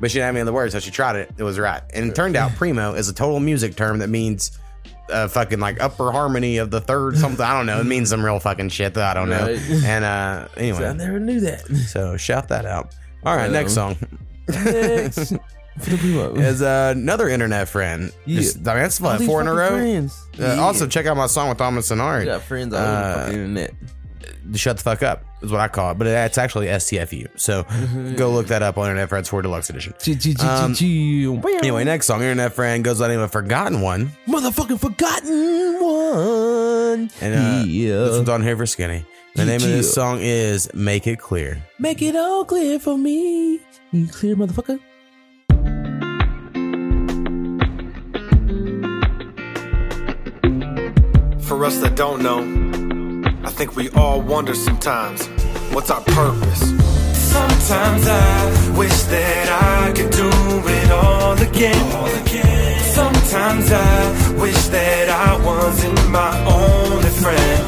[0.01, 1.31] but she didn't have any of the words so she tried it.
[1.38, 1.83] It was right.
[1.94, 4.59] And it turned out primo is a total music term that means
[5.11, 7.44] uh, fucking like upper harmony of the third something.
[7.44, 7.79] I don't know.
[7.81, 9.47] It means some real fucking shit that i don't know.
[9.47, 9.61] Right.
[9.85, 10.87] and uh anyway.
[10.87, 11.66] I never knew that.
[11.88, 12.94] so shout that out.
[13.25, 13.97] All right Um, next song.
[14.49, 15.33] Next.
[15.77, 18.13] is uh, another internet friend.
[18.27, 18.41] Yeah.
[18.41, 19.69] Just- I mean, that's All what, four in a row.
[19.71, 20.27] friends.
[20.39, 20.61] Uh, Yeah.
[20.61, 22.21] Also, check out my song with Thomas and Art.
[22.21, 23.75] We got friends all over the Uh, fucking internet.
[24.55, 27.29] Shut the fuck up is what I call it, but it's actually STFU.
[27.37, 27.65] So
[28.17, 29.95] go look that up on Internet Friends 4 Deluxe Edition.
[30.41, 30.75] Um,
[31.61, 34.13] anyway, next song, Internet Friend goes by the name of Forgotten One.
[34.29, 37.11] Motherfucking forgotten one.
[37.21, 37.97] And uh, Yeah.
[38.05, 39.05] this one's on here for Skinny.
[39.35, 41.63] The name of this song is Make It Clear.
[41.79, 43.61] Make it all clear for me.
[43.93, 44.79] You clear, motherfucker?
[51.55, 52.40] For us that don't know,
[53.45, 55.25] I think we all wonder sometimes
[55.73, 56.62] what's our purpose?
[57.31, 60.31] Sometimes I wish that I could do
[60.79, 61.95] it all again.
[61.95, 62.81] All again.
[62.81, 67.62] Sometimes I wish that I wasn't my only friend.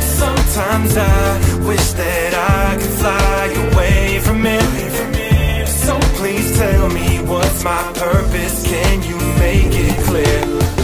[0.00, 5.68] Sometimes I wish that I could fly away from it.
[5.68, 8.66] So please tell me what's my purpose?
[8.66, 10.81] Can you make it clear?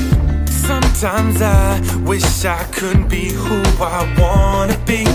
[0.68, 5.06] Sometimes I wish I could be who I wanna be.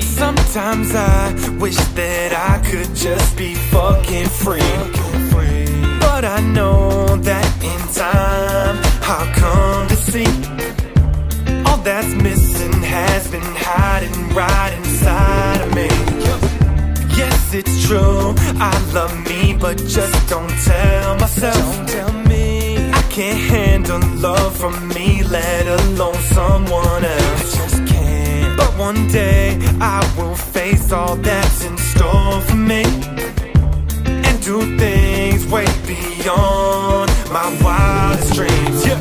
[0.00, 4.74] Sometimes I wish that I could just be fucking free.
[6.00, 8.76] But I know that in time
[9.12, 10.26] I'll come to see
[11.64, 15.88] all that's missing has been hiding right inside of me.
[17.16, 18.34] Yes, it's true.
[18.58, 21.76] I love me, but just don't tell myself.
[21.76, 22.90] Don't tell me.
[22.90, 23.38] I can't
[23.88, 27.54] handle love from me, let alone someone else.
[27.54, 28.56] I just can't.
[28.56, 32.82] But one day I will face all that's in store for me
[34.04, 38.86] and do things way beyond my wildest dreams.
[38.86, 39.00] Yeah.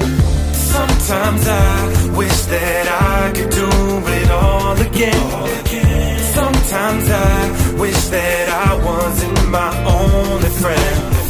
[0.53, 3.69] Sometimes I wish that I could do
[4.17, 6.21] it all again.
[6.33, 11.26] Sometimes I wish that I wasn't my only friend.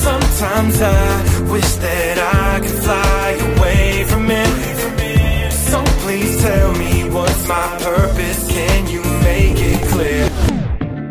[0.00, 5.52] Sometimes I wish that I could fly away from it.
[5.52, 8.50] So please tell me what's my purpose?
[8.50, 10.24] Can you make it clear?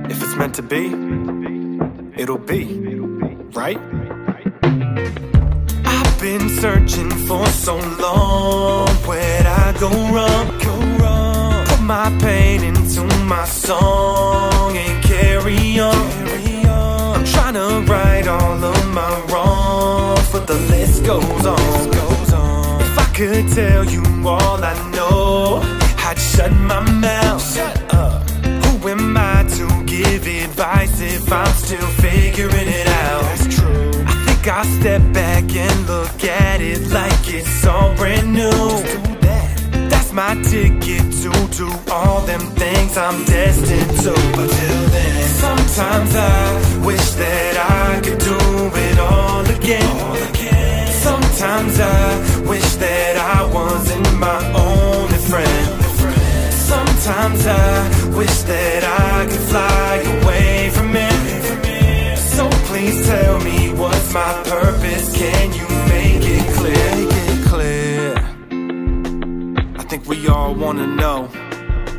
[0.09, 0.85] If it's meant to be,
[2.19, 2.63] it'll be,
[3.53, 3.79] right?
[5.85, 8.87] I've been searching for so long.
[9.07, 10.45] Where'd I go wrong?
[10.65, 11.65] Go wrong.
[11.67, 16.18] Put my pain into my song and carry on.
[20.49, 22.81] The list goes on.
[22.81, 25.61] If I could tell you all I know,
[26.07, 27.55] I'd shut my mouth.
[27.55, 28.27] Shut up.
[28.65, 33.21] Who am I to give advice if I'm still figuring it out?
[33.21, 33.91] That's true.
[34.07, 38.69] I think I'll step back and look at it like it's all brand new.
[39.91, 44.13] That's my ticket to do all them things I'm destined to.
[44.35, 48.39] But till then, sometimes I wish that I could do
[48.87, 50.38] it all again.
[51.09, 55.83] Sometimes I wish that I wasn't my only friend.
[56.53, 62.17] Sometimes I wish that I could fly away from it.
[62.19, 65.17] So please tell me what's my purpose?
[65.17, 66.91] Can you make it clear?
[66.95, 68.15] Make it clear.
[69.79, 71.23] I think we all wanna know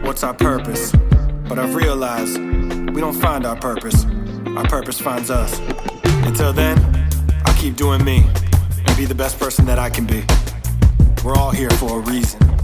[0.05, 0.93] what's our purpose.
[1.49, 2.39] But I've realized
[2.95, 4.07] we don't find our purpose.
[4.57, 5.59] Our purpose finds us.
[6.29, 6.77] Until then,
[7.45, 8.31] I'll keep doing me
[9.01, 10.23] be the best person that I can be.
[11.25, 12.60] We're all here for a reason.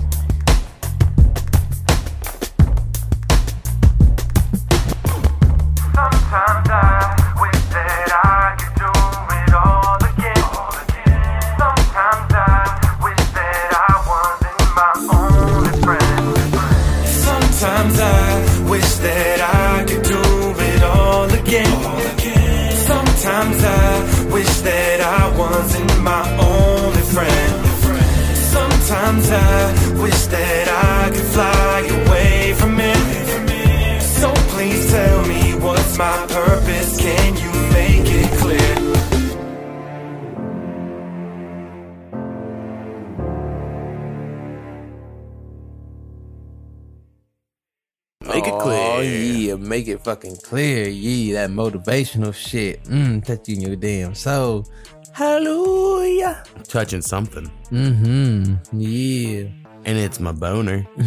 [50.07, 50.89] Make fucking clear.
[50.89, 52.83] Yeah, that motivational shit.
[52.85, 54.67] Mm, touch you in your damn soul.
[55.13, 56.45] Hallelujah.
[56.65, 57.51] Touching something.
[57.71, 58.81] Mm-hmm.
[58.81, 59.49] Yeah.
[59.85, 60.87] And it's my boner.
[60.99, 61.03] uh,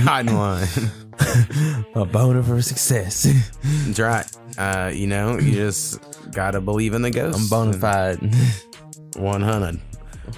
[0.00, 0.68] forgotten one.
[1.94, 3.26] A boner for success.
[3.62, 4.26] That's right.
[4.56, 6.00] Uh, you know, you just
[6.32, 7.38] gotta believe in the ghost.
[7.38, 8.18] I'm bona fide.
[9.16, 9.80] 100.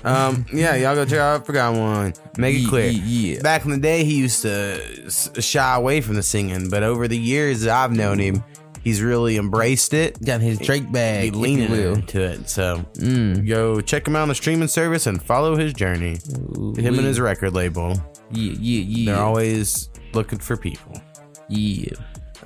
[0.04, 2.12] Um, yeah, y'all go check out forgot One.
[2.38, 2.90] Make it clear.
[2.90, 3.02] yeah,
[3.36, 3.42] yeah.
[3.42, 7.18] Back in the day, he used to shy away from the singing, but over the
[7.18, 8.44] years that I've known him,
[8.82, 10.22] he's really embraced it.
[10.24, 12.48] Got his Drake bag, He leaning into it.
[12.48, 13.46] So Mm.
[13.48, 16.18] go check him out on the streaming service and follow his journey.
[16.54, 16.84] him wee.
[16.86, 18.00] and his record label.
[18.32, 19.12] Yeah, yeah, yeah.
[19.14, 21.00] They're always looking for people.
[21.48, 21.92] Yeah.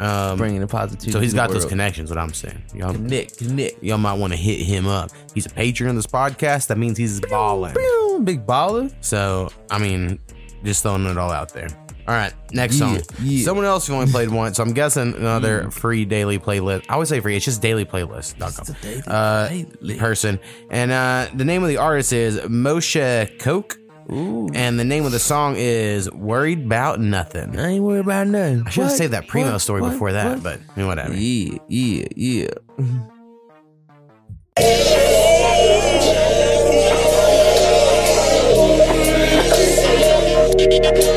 [0.01, 2.09] Um, Bringing the positivity So he's got those connections.
[2.11, 3.83] What I'm saying, y'all Connect, connect.
[3.85, 5.11] Y'all might want to hit him up.
[5.35, 6.69] He's a patron of this podcast.
[6.69, 7.75] That means he's balling.
[8.25, 8.93] Big baller.
[9.03, 10.19] So I mean,
[10.65, 11.69] just throwing it all out there.
[12.09, 13.03] All right, next Yeah, song.
[13.23, 13.45] yeah.
[13.45, 14.57] Someone else who only played once.
[14.57, 16.87] So I'm guessing another free daily playlist.
[16.89, 17.37] I always say free.
[17.37, 19.05] It's just dailyplaylist.com.
[19.07, 20.41] Uh, person.
[20.71, 23.77] And uh, the name of the artist is Mosheh Koke.
[24.11, 27.59] And the name of the song is Worried About Nothing.
[27.59, 28.65] I ain't worried about nothing.
[28.67, 28.99] I should have What?
[28.99, 29.61] saved that primo What?
[29.61, 29.93] story What?
[29.93, 30.43] before that, What?
[30.43, 31.15] but I mean, whatever.
[31.15, 32.49] Yeah, yeah, yeah.
[39.77, 41.01] Uh,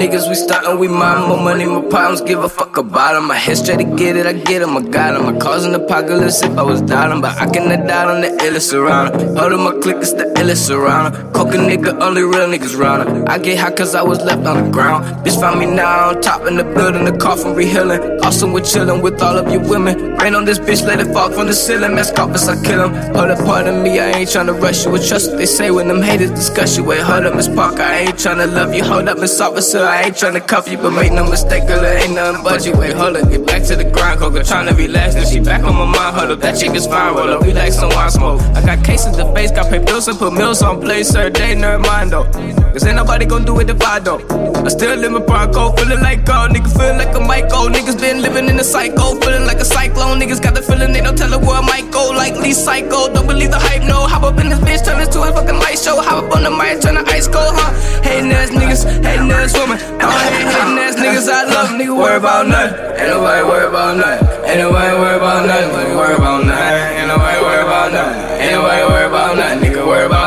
[0.00, 3.30] niggas, we startin', we mind more money, more problems, give a fuck about 'em.
[3.30, 5.26] I head straight to get it, I get 'em, I got got 'em.
[5.30, 8.72] I cause an apocalypse if I was doubting, but I cannot doubt I'm the illest
[8.80, 9.08] around.
[9.38, 11.08] Hold on, my clique is the illest around.
[11.36, 13.28] Coke a nigga, only real niggas round.
[13.32, 15.00] I get high cause I was left on the ground.
[15.24, 18.00] Bitch found me now on top in the building, the coffin rehealing.
[18.26, 19.94] Awesome, we're chillin' with all of you women.
[20.20, 21.94] Rain on this bitch, let it fall from the ceiling.
[21.94, 22.92] Mask off as I kill him.
[23.16, 24.90] Hold up, pardon me, I ain't tryna rush you.
[24.92, 26.84] With trust what they say when them haters discuss you.
[26.84, 28.84] Wait, hold up, Miss Parker, I ain't tryna love you.
[28.84, 30.78] Hold up, Miss Officer, I ain't tryna cuff you.
[30.78, 32.72] But make no mistake, girl, it ain't nothing but you.
[32.76, 35.74] wait, hold up, get back to the grind, coca, tryna relax, then she back on
[35.74, 38.40] my mind, hold up, that chick is fine, roll up, relax, some wine smoke.
[38.54, 41.56] I got cases to face, got pay bills and put meals on place, sir, they
[41.56, 42.69] never mind though.
[42.72, 44.22] Cause ain't nobody gon' do it if I don't.
[44.64, 47.66] I still live in Bronco, feeling like God, nigga feel like a Michael.
[47.66, 50.20] Niggas been living in a cycle, feeling like a cyclone.
[50.20, 53.12] Niggas got the feeling they don't tell it where I might go, like Lee Psycho.
[53.12, 54.06] Don't believe the hype, no.
[54.06, 56.00] Hop up in this bitch, turn this to a fucking light show.
[56.00, 57.74] Hop up on the mic, turn the ice cold, huh?
[58.06, 59.78] Hating ass niggas, hating ass woman.
[59.98, 61.96] I don't hate hating ass niggas, I love nigga.
[61.96, 62.76] Worry about nothing.
[63.00, 64.28] Ain't nobody worry about nothing.
[64.46, 65.96] Ain't nobody worry about nothing.
[65.96, 66.98] Worry about nothing.
[67.00, 68.40] Ain't nobody worry about nothing.
[68.40, 69.58] Ain't nobody worry about nothing.
[69.58, 70.19] Nigga worry about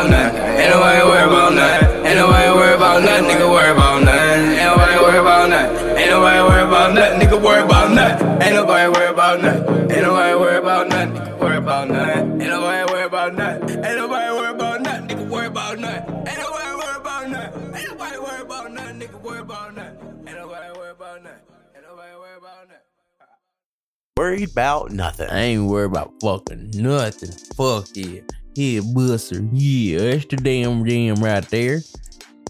[2.93, 3.25] about nothing.
[3.25, 4.51] Nigga worry about nothing.
[4.51, 5.97] Ain't nobody worry about nothing.
[5.97, 7.19] Ain't nobody worry about nothing.
[7.19, 8.41] Nigga worry about nothing.
[8.41, 9.91] Ain't nobody worry about nothing.
[9.91, 11.11] Ain't nobody worry about nothing.
[11.13, 12.41] Nigga worry about nothing.
[12.41, 13.85] Ain't nobody worry about nothing.
[13.85, 15.07] Ain't nobody worry about nothing.
[15.07, 16.27] Nigga worry about nothing.
[16.27, 17.75] Ain't nobody worry about nothing.
[17.75, 18.99] Ain't nobody worry about nothing.
[18.99, 19.97] Nigga worry about nothing.
[20.27, 21.39] Ain't nobody worry about nothing.
[21.75, 22.83] Ain't nobody worry about nothing.
[24.17, 25.29] Worried about nothing.
[25.29, 27.31] I ain't worried about fucking nothing.
[27.57, 28.21] Fuck yeah.
[28.55, 29.41] Yeah, buster.
[29.51, 31.81] Yeah, that's the damn jam right there.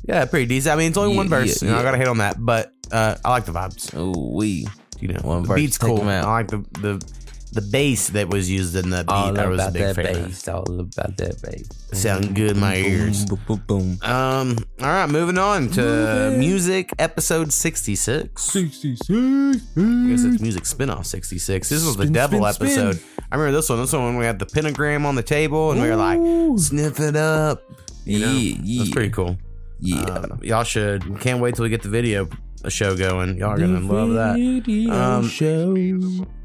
[0.05, 0.73] Yeah, pretty decent.
[0.73, 1.61] I mean, it's only Yeah, one verse.
[1.61, 1.85] yeah, you know, I yeah.
[1.87, 3.93] gotta hit on that, but uh, I like the vibes.
[3.95, 4.67] Oh, we.
[4.99, 5.47] You know, One verse.
[5.47, 6.01] the verse, beat's take cool.
[6.01, 6.25] 'em out.
[6.25, 7.13] I like the the
[7.53, 9.09] the bass that was used in the beat.
[9.13, 10.25] All I was a about big that fan of.
[10.27, 10.47] bass.
[10.47, 11.67] All about that bass.
[12.01, 13.25] Sound good in my ears.
[13.25, 13.99] Boom, boom, boom.
[14.01, 14.57] Um.
[14.81, 18.43] All right, moving on to music episode sixty six.
[18.43, 19.09] Sixty six.
[19.09, 21.69] I guess it's music spinoff sixty six.
[21.69, 22.87] This was the Spin, devil spin, spin.
[22.87, 23.03] episode.
[23.31, 23.79] I remember this one.
[23.79, 26.19] This one when we had the pentagram on the table and we were like,
[26.59, 27.61] sniff it up.
[28.05, 28.79] You know, Yeah, yeah.
[28.79, 29.37] that's pretty cool.
[29.83, 30.03] Yeah.
[30.05, 31.19] Um, y'all should.
[31.19, 32.29] Can't wait till we get the video
[32.63, 33.37] a show going.
[33.37, 34.89] Y'all are gonna love that.
[34.89, 35.75] Um, show.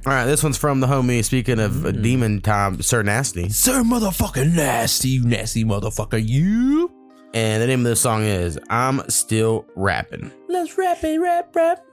[0.06, 1.24] All right, this one's from the homie.
[1.24, 3.48] Speaking of uh, demon time, Sir Nasty.
[3.48, 6.90] Sir motherfucking nasty, you nasty motherfucker, you.
[7.32, 11.84] And the name of the song is "I'm Still Rapping." Let's rap it, rap, rap.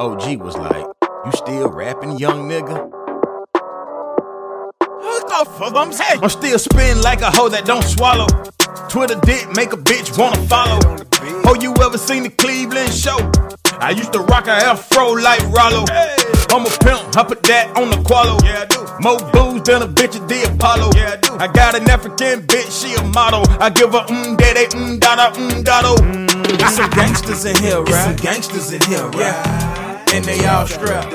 [0.00, 0.84] OG was like,
[1.24, 3.03] You still rapping, young nigga?
[5.42, 6.20] Fuck I'm saying?
[6.22, 8.26] I'm still spinning like a hoe that don't swallow.
[8.88, 10.78] Twitter dick make a bitch wanna follow.
[11.44, 13.18] Oh, you ever seen the Cleveland show?
[13.80, 15.86] I used to rock a afro like Rollo.
[16.54, 18.40] I'm a pimp, I put that on the qualo.
[18.44, 18.86] Yeah, I do.
[19.02, 20.92] More booze than a bitch at the Apollo.
[20.94, 21.34] Yeah, I do.
[21.34, 23.42] I got an African bitch, she a model.
[23.60, 25.96] I give her mm daddy, mm dada, mm dado.
[26.62, 27.88] It's some gangsters in here, right?
[27.88, 29.83] It's some gangsters in here, right?
[30.14, 31.12] And they all strapped.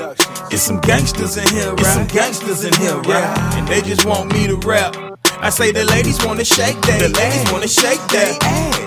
[0.52, 1.80] It's some gangsters in here, right?
[1.80, 3.54] It's some gangsters in here, right?
[3.54, 4.94] And they just want me to rap.
[5.38, 7.00] I say the ladies wanna shake that.
[7.00, 8.36] The ladies wanna shake that.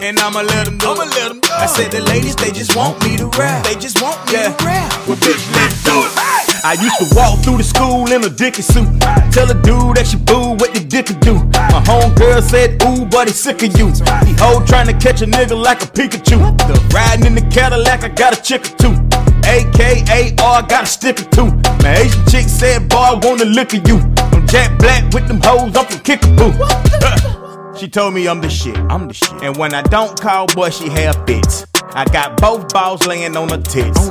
[0.04, 1.50] And I'ma let them do I'ma let them go.
[1.52, 3.66] I said the ladies, they just want me to rap.
[3.66, 4.92] They just want me to rap.
[5.08, 6.43] Well, bitch, let's do it.
[6.64, 8.88] I used to walk through the school in a dicky suit.
[9.32, 11.36] Tell a dude that she boo what the dick could do.
[11.74, 13.88] My homegirl said, ooh, buddy, sick of you.
[14.28, 16.58] He hoe trying to catch a nigga like a Pikachu.
[16.68, 18.96] The Riding in the Cadillac, I got a chick or two.
[19.46, 21.48] AKA, I got a stick or two.
[21.82, 23.98] My Asian chick said, boy, I wanna look at you.
[24.32, 27.33] I'm Jack Black with them hoes, I'm from Kickapoo.
[27.76, 29.42] She told me I'm the shit, I'm the shit.
[29.42, 31.66] And when I don't call, boy, she have fits.
[31.96, 34.10] I got both balls laying on her tits.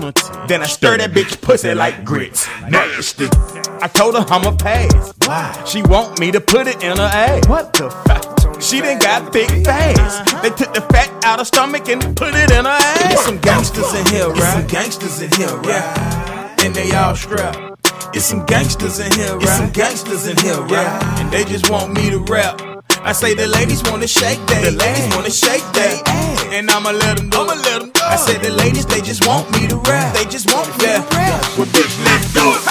[0.48, 2.48] Then I stir that bitch pussy like grits.
[2.68, 3.28] Nasty.
[3.80, 5.14] I told her I'm a pass.
[5.26, 5.64] Why?
[5.64, 7.46] She want me to put it in her ass.
[7.48, 8.60] What the fuck?
[8.60, 10.42] She done got thick fast.
[10.42, 13.12] They took the fat out her stomach and put it in her ass.
[13.12, 14.38] It's some gangsters in here, right?
[14.38, 16.56] It's some gangsters in here, right?
[16.64, 17.58] And they all strapped.
[18.14, 19.42] It's some gangsters in here, right?
[19.42, 21.02] It's some gangsters in here, right?
[21.20, 22.71] And they just want me to rap.
[23.04, 26.06] I say the ladies wanna shake they, The ladies wanna shake that.
[26.52, 29.50] And I'ma let them do I'ma let them I said the ladies, they just want
[29.52, 30.14] me to rap.
[30.14, 31.42] They just want me to rap.
[31.56, 32.62] Well, bitch, let's do it.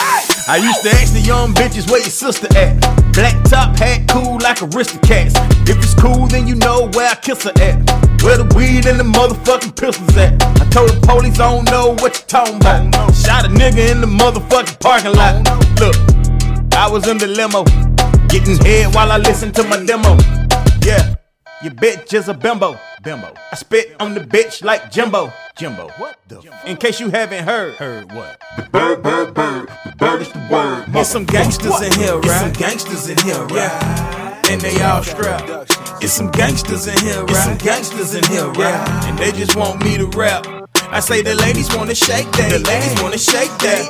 [0.48, 2.80] I used to ask the young bitches where your sister at.
[3.14, 5.36] Black top hat, cool like aristocats.
[5.68, 7.76] If it's cool, then you know where I kiss her at.
[8.24, 10.42] Where the weed and the motherfucking pistols at.
[10.62, 12.94] I told the police I don't know what you talking about.
[13.16, 15.44] Shot a nigga in the motherfucking parking lot.
[15.80, 15.96] Look,
[16.76, 17.64] I was in the limo,
[18.32, 20.18] getting head while I listened to my demo.
[20.86, 21.16] Yeah,
[21.62, 22.78] your bitch is a bimbo.
[23.04, 23.34] Bimbo.
[23.52, 25.34] I spit on the bitch like Jimbo.
[25.58, 25.90] Jimbo.
[25.98, 26.40] What the?
[26.66, 27.74] In case you haven't heard.
[27.76, 28.42] Heard what?
[28.56, 29.70] The bird, bird, bird.
[29.86, 30.86] The bird is the word.
[30.96, 32.26] It's some gangsters in here, right?
[32.26, 34.48] It's some gangsters in here, right?
[34.50, 35.78] And they all strapped.
[36.04, 37.30] It's some gangsters in here, right?
[37.30, 39.06] It's some gangsters in here, right?
[39.06, 40.61] And they just want me to rap.
[40.92, 42.52] I say the ladies wanna shake that.
[42.52, 43.88] The ladies wanna shake that.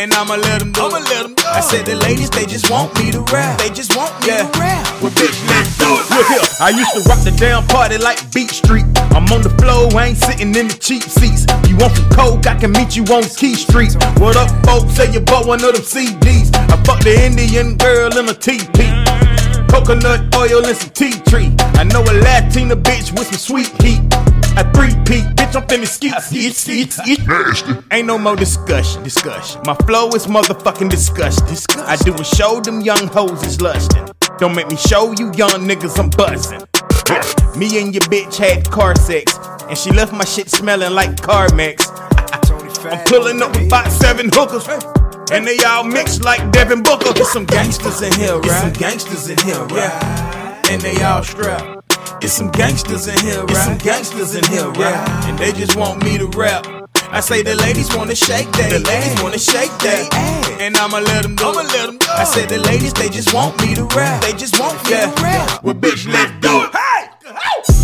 [0.00, 1.44] And I'ma let them do I'ma let them go.
[1.44, 3.60] I said the ladies, they just want me to rap.
[3.60, 4.80] They just want me to rap.
[5.04, 6.08] Well, bitch, let's do it.
[6.08, 8.88] Look here, I used to rock the damn party like Beat Street.
[9.12, 11.44] I'm on the floor, I ain't sitting in the cheap seats.
[11.68, 13.92] You want some coke, I can meet you on Key Street.
[14.16, 14.96] What up, folks?
[14.96, 16.48] Say you bought one of them CDs.
[16.56, 18.88] I fucked the Indian girl in a TP.
[19.68, 21.52] Coconut oil and some tea tree.
[21.76, 24.00] I know a Latina bitch with some sweet heat.
[24.58, 27.16] A three peat, bitch, I'm finna ski, ski, ski, ski.
[27.28, 27.74] Nasty.
[27.92, 29.60] Ain't no more discussion, discussion.
[29.64, 31.80] My flow is motherfucking disgusting.
[31.82, 34.08] I do a show, them young hoes is lusting.
[34.38, 36.58] Don't make me show you young niggas I'm buzzing.
[37.56, 39.38] Me and your bitch had car sex,
[39.68, 41.86] and she left my shit smelling like Carmex.
[42.90, 44.66] I'm pulling up with about seven hookers.
[45.30, 47.12] And they all mixed like Devin Booker.
[47.12, 48.42] Get some gangsters in here, right?
[48.42, 50.66] Get some gangsters in here, right?
[50.68, 51.87] And they all strapped.
[52.20, 53.48] Get some gangsters in here, right?
[53.48, 55.08] Get some gangsters in here, right?
[55.26, 56.66] And they just want me to rap.
[57.10, 60.12] I say the ladies wanna shake that, the ladies wanna shake that,
[60.60, 61.52] and I'ma let them go.
[61.52, 62.12] I'ma let them go.
[62.12, 65.22] I said the ladies, they just want me to rap, they just want me to
[65.22, 65.62] rap.
[65.62, 66.74] Well, bitch, let's do it.
[66.74, 67.77] Hey!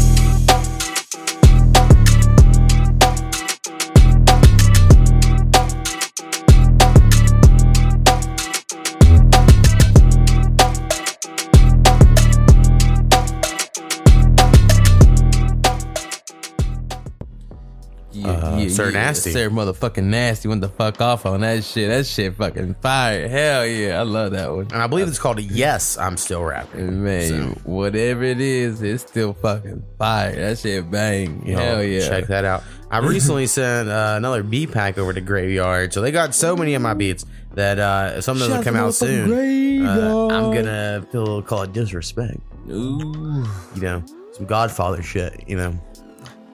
[18.25, 19.33] Yeah, Sir Nasty.
[19.33, 21.89] Sir motherfucking nasty went the fuck off on that shit.
[21.89, 23.29] That shit fucking fire.
[23.29, 24.01] Hell yeah.
[24.01, 24.67] I love that one.
[24.73, 27.05] And I believe it's called Yes, I'm Still Rapping.
[27.05, 30.35] Man, whatever it is, it's still fucking fire.
[30.35, 31.47] That shit bang.
[31.47, 32.09] Yo, Hell yeah.
[32.09, 32.63] Check that out.
[32.91, 36.75] I recently sent uh, another beat pack over to Graveyard, so they got so many
[36.75, 39.87] of my beats that uh, some of them come out soon.
[39.87, 42.39] Uh, I'm gonna feel called disrespect.
[42.71, 43.45] Ooh,
[43.75, 44.03] you know,
[44.33, 45.45] some Godfather shit.
[45.47, 45.79] You know,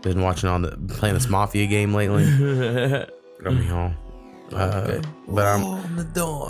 [0.02, 2.24] been watching on the playing this Mafia game lately.
[3.42, 3.96] Got me home.
[4.52, 5.64] Uh, But I'm.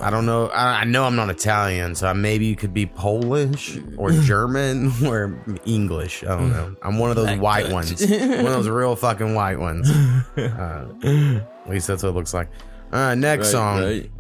[0.03, 0.47] I don't know.
[0.49, 4.91] I, I know I'm not Italian, so I maybe you could be Polish or German
[5.07, 6.25] or English.
[6.25, 6.75] I don't know.
[6.83, 7.73] I'm one of those Black white Dutch.
[7.73, 8.01] ones.
[8.11, 9.91] one of those real fucking white ones.
[10.37, 12.49] Uh, at least that's what it looks like.
[12.93, 14.11] All right, next Right, song right.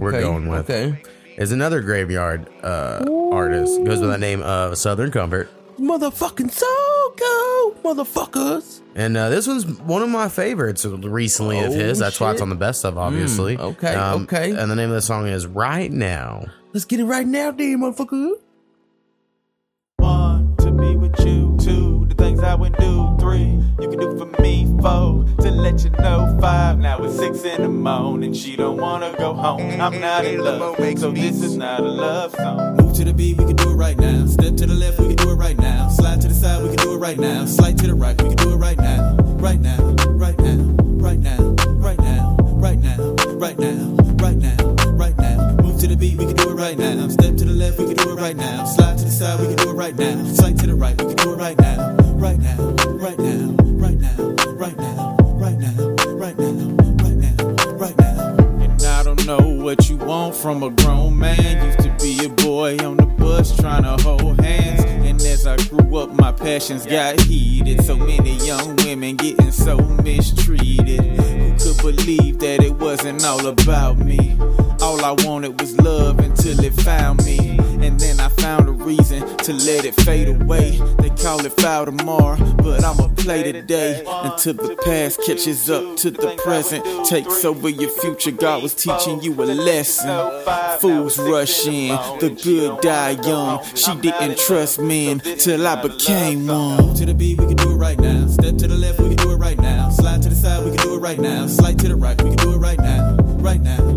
[0.00, 1.02] we're going with okay.
[1.38, 3.82] is another graveyard uh, artist.
[3.84, 5.48] Goes by the name of Southern Comfort.
[5.80, 6.81] Motherfucking so go,
[7.82, 8.80] motherfuckers.
[8.94, 11.98] And uh, this one's one of my favorites recently of Oh, his.
[11.98, 12.42] That's why it's shit.
[12.42, 13.56] on the best of, obviously.
[13.56, 14.50] Mm, okay, Um, okay.
[14.50, 16.44] And the name of the song is Right Now.
[16.72, 18.32] Let's get it right now, damn motherfucker.
[22.22, 23.16] Things I would do.
[23.18, 24.66] Three, you can do for me.
[24.80, 26.38] Four, to let you know.
[26.40, 28.32] Five, now it's six in the morning.
[28.32, 29.80] She don't wanna go home.
[29.80, 32.76] I'm not in love, so this is not a love song.
[32.76, 34.26] Move to the beat, we can do it right now.
[34.26, 35.88] Step to the left, we can do it right now.
[35.88, 37.44] Slide to the side, we can do it right now.
[37.44, 39.16] Slide to the right, we can do it right now.
[39.46, 39.82] Right now,
[40.24, 40.58] right now,
[41.06, 41.38] right now,
[41.86, 44.56] right now, right now, right now, right now,
[44.92, 45.56] right now.
[45.62, 47.08] Move to the beat, we can do it right now.
[47.08, 48.64] Step to the left, we can do it right now.
[48.64, 50.24] Slide to the side, we can do it right now.
[50.26, 52.01] Slide to the right, we can do it right now.
[52.22, 52.56] Right now,
[52.86, 53.50] right now,
[53.82, 54.16] right now,
[54.54, 56.54] right now, right now, right now,
[57.02, 58.36] right now, right now.
[58.60, 61.66] And I don't know what you want from a grown man.
[61.66, 64.84] Used to be a boy on the bus trying to hold hands.
[64.84, 67.84] And as I grew up, my passions got heated.
[67.84, 71.00] So many young women getting so mistreated.
[71.60, 74.38] Who could believe that it wasn't all about me?
[74.80, 77.51] All I wanted was love until it found me.
[77.82, 80.78] And then I found a reason to let it fade away.
[80.98, 86.10] They call it foul tomorrow, but I'ma play today until the past catches up to
[86.10, 86.84] the present.
[87.06, 88.30] Takes over your future.
[88.30, 90.78] God was teaching you a lesson.
[90.80, 91.88] Fools rush in,
[92.20, 93.64] the good die young.
[93.74, 96.94] She didn't trust men till I became one.
[96.94, 98.26] To the beat, we can do it right now.
[98.28, 99.90] Step to the left, we can do it right now.
[99.90, 101.46] Slide to the side, we can do it right now.
[101.46, 103.16] Slide to the right, we can do it right now.
[103.42, 103.96] Right now,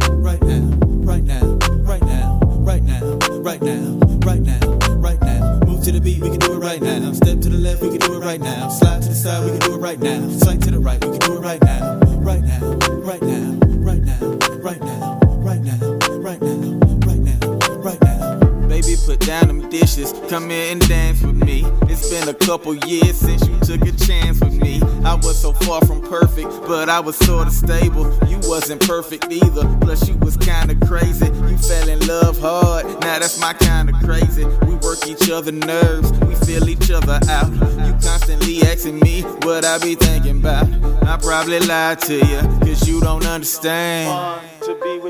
[6.15, 7.11] Beat, we can do it right now.
[7.13, 8.69] Step to the left, we can do it right now.
[8.69, 10.29] Slide to the side, we can do it right now.
[10.29, 11.99] Slide to the right, we can do it right now.
[12.19, 12.59] Right now,
[13.03, 14.19] right now, right now,
[14.59, 15.79] right now, right now,
[16.19, 18.67] right now, right now, right now.
[18.67, 20.13] Baby, put down them dishes.
[20.29, 21.65] Come here and dance with me.
[21.89, 24.81] It's been a couple years since you took a chance with me.
[25.03, 28.05] I was so far from perfect, but I was sorta stable.
[28.27, 29.65] You wasn't perfect either.
[29.81, 31.25] Plus, you was kinda crazy.
[31.25, 32.85] You fell in love hard.
[33.01, 34.45] Now that's my kinda crazy.
[34.67, 36.11] We work each other nerves.
[36.29, 37.51] We feel each other out.
[37.85, 40.67] You constantly asking me what I be thinking about.
[41.05, 44.54] I probably lied to you, cause you don't understand.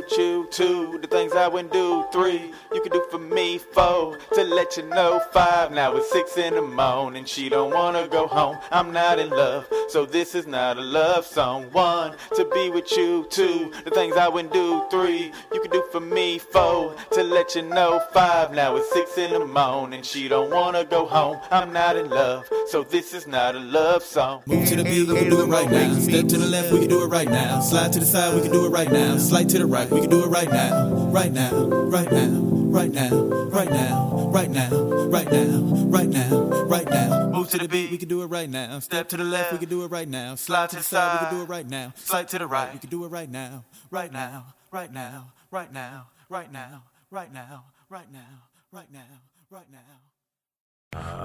[0.05, 0.47] With you.
[0.51, 2.05] Two, the things I wouldn't do.
[2.11, 3.57] Three, you can do for me.
[3.57, 5.19] Four, to let you know.
[5.31, 7.25] Five, now it's six in the morning.
[7.25, 8.57] She don't wanna go home.
[8.71, 11.71] I'm not in love, so this is not a love song.
[11.71, 13.25] One, to be with you.
[13.31, 14.83] Two, the things I wouldn't do.
[14.91, 16.37] Three, you can do for me.
[16.37, 17.99] Four, to let you know.
[18.13, 20.03] Five, now it's six in the morning.
[20.03, 21.39] She don't wanna go home.
[21.49, 24.43] I'm not in love, so this is not a love song.
[24.45, 25.93] Move to the beat, we can do it right now.
[25.95, 27.59] Step to the left, we can do it right now.
[27.61, 29.17] Slide to the side, we can do it right now.
[29.17, 30.89] Slide to the right, we can do it right now.
[31.07, 34.69] Right now, right now, right now, right now, right now,
[35.07, 37.29] right now, right now, right now.
[37.29, 38.79] Move to the beat, we can do it right now.
[38.79, 40.35] Step to the left, we can do it right now.
[40.35, 41.93] Slide to the side, we can do it right now.
[41.95, 45.71] Slide to the right, we can do it right now, right now, right now, right
[45.71, 48.41] now, right now, right now, right now,
[48.73, 50.04] right now, right now.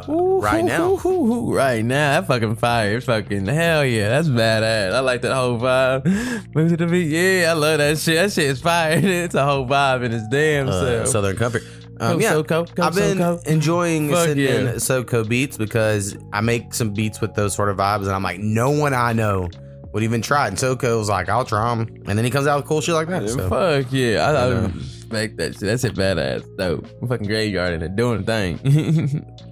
[0.08, 0.90] Right now.
[0.92, 2.20] Ooh, ooh, ooh, right now.
[2.20, 3.00] That fucking fire.
[3.00, 4.08] Fucking hell yeah.
[4.08, 4.92] That's badass.
[4.92, 6.54] I like that whole vibe.
[6.54, 7.08] Move to the beat.
[7.08, 8.16] Yeah, I love that shit.
[8.16, 9.00] That shit is fire.
[9.02, 11.08] It's a whole vibe in its damn Uh, self.
[11.08, 11.62] Southern Comfort.
[12.00, 13.46] Um, yeah, SoCo, go I've been SoCo.
[13.46, 14.72] enjoying Fuck sitting in yeah.
[14.72, 18.40] SoCo beats because I make some beats with those sort of vibes, and I'm like,
[18.40, 19.50] no one I know
[19.92, 20.46] would even try.
[20.46, 20.48] it.
[20.48, 22.94] And SoCo was like, I'll try them, and then he comes out with cool shit
[22.94, 23.28] like that.
[23.28, 23.46] So.
[23.50, 24.26] Fuck yeah.
[24.26, 25.60] I, I respect that shit.
[25.60, 26.56] That's it badass.
[26.56, 26.86] Dope.
[27.06, 29.26] Fucking graveyard and doing the thing.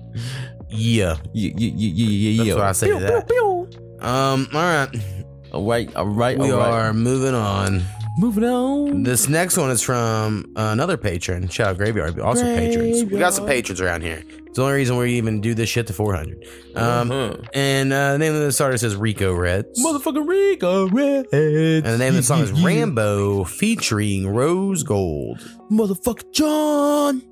[0.71, 1.16] yeah.
[1.33, 2.45] Yeah, yeah, yeah, yeah, yeah.
[2.45, 4.05] That's what I say to that.
[4.07, 4.89] Um, all right.
[5.53, 6.69] All right, all right, We all right.
[6.69, 7.83] are moving on.
[8.19, 9.05] Moving on.
[9.05, 11.47] This next one is from another patron.
[11.49, 13.05] Shout out Graveyard, but also patrons.
[13.05, 14.23] We got some patrons around here.
[14.47, 16.45] It's the only reason we even do this shit to 400.
[16.75, 17.37] Um, Uh-huh.
[17.55, 19.66] And uh, the name of the artist is Riko Redz.
[19.85, 21.27] Motherfucking Riko Redz.
[21.33, 25.39] And the name of the song is Rambo featuring Rose Gold.
[25.71, 27.23] Motherfucker John.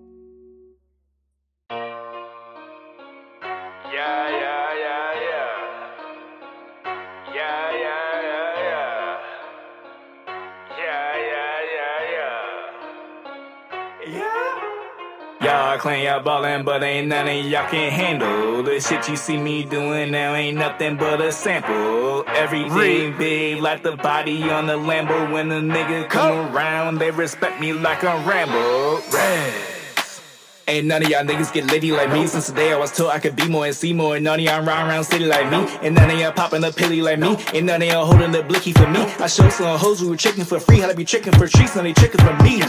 [15.66, 19.36] Y'all claim y'all ballin', but ain't none of y'all can handle the shit you see
[19.36, 20.32] me doing now.
[20.32, 22.22] Ain't nothing but a sample.
[22.28, 25.32] Everything big like the body on the Lambo.
[25.32, 29.00] When a nigga come around, they respect me like I'm Rambo.
[29.12, 30.22] Reds.
[30.68, 32.28] Ain't none of y'all niggas get litty like me.
[32.28, 34.14] Since the day I was told I could be more and see more.
[34.14, 35.66] And none of y'all run around city like me.
[35.82, 37.36] And none of y'all popping a pilly like me.
[37.52, 39.00] And none of y'all holding the blicky for me.
[39.00, 40.78] I show some hoes who were tricking for free.
[40.78, 42.62] How to be tricking for treats, now they tricking for me.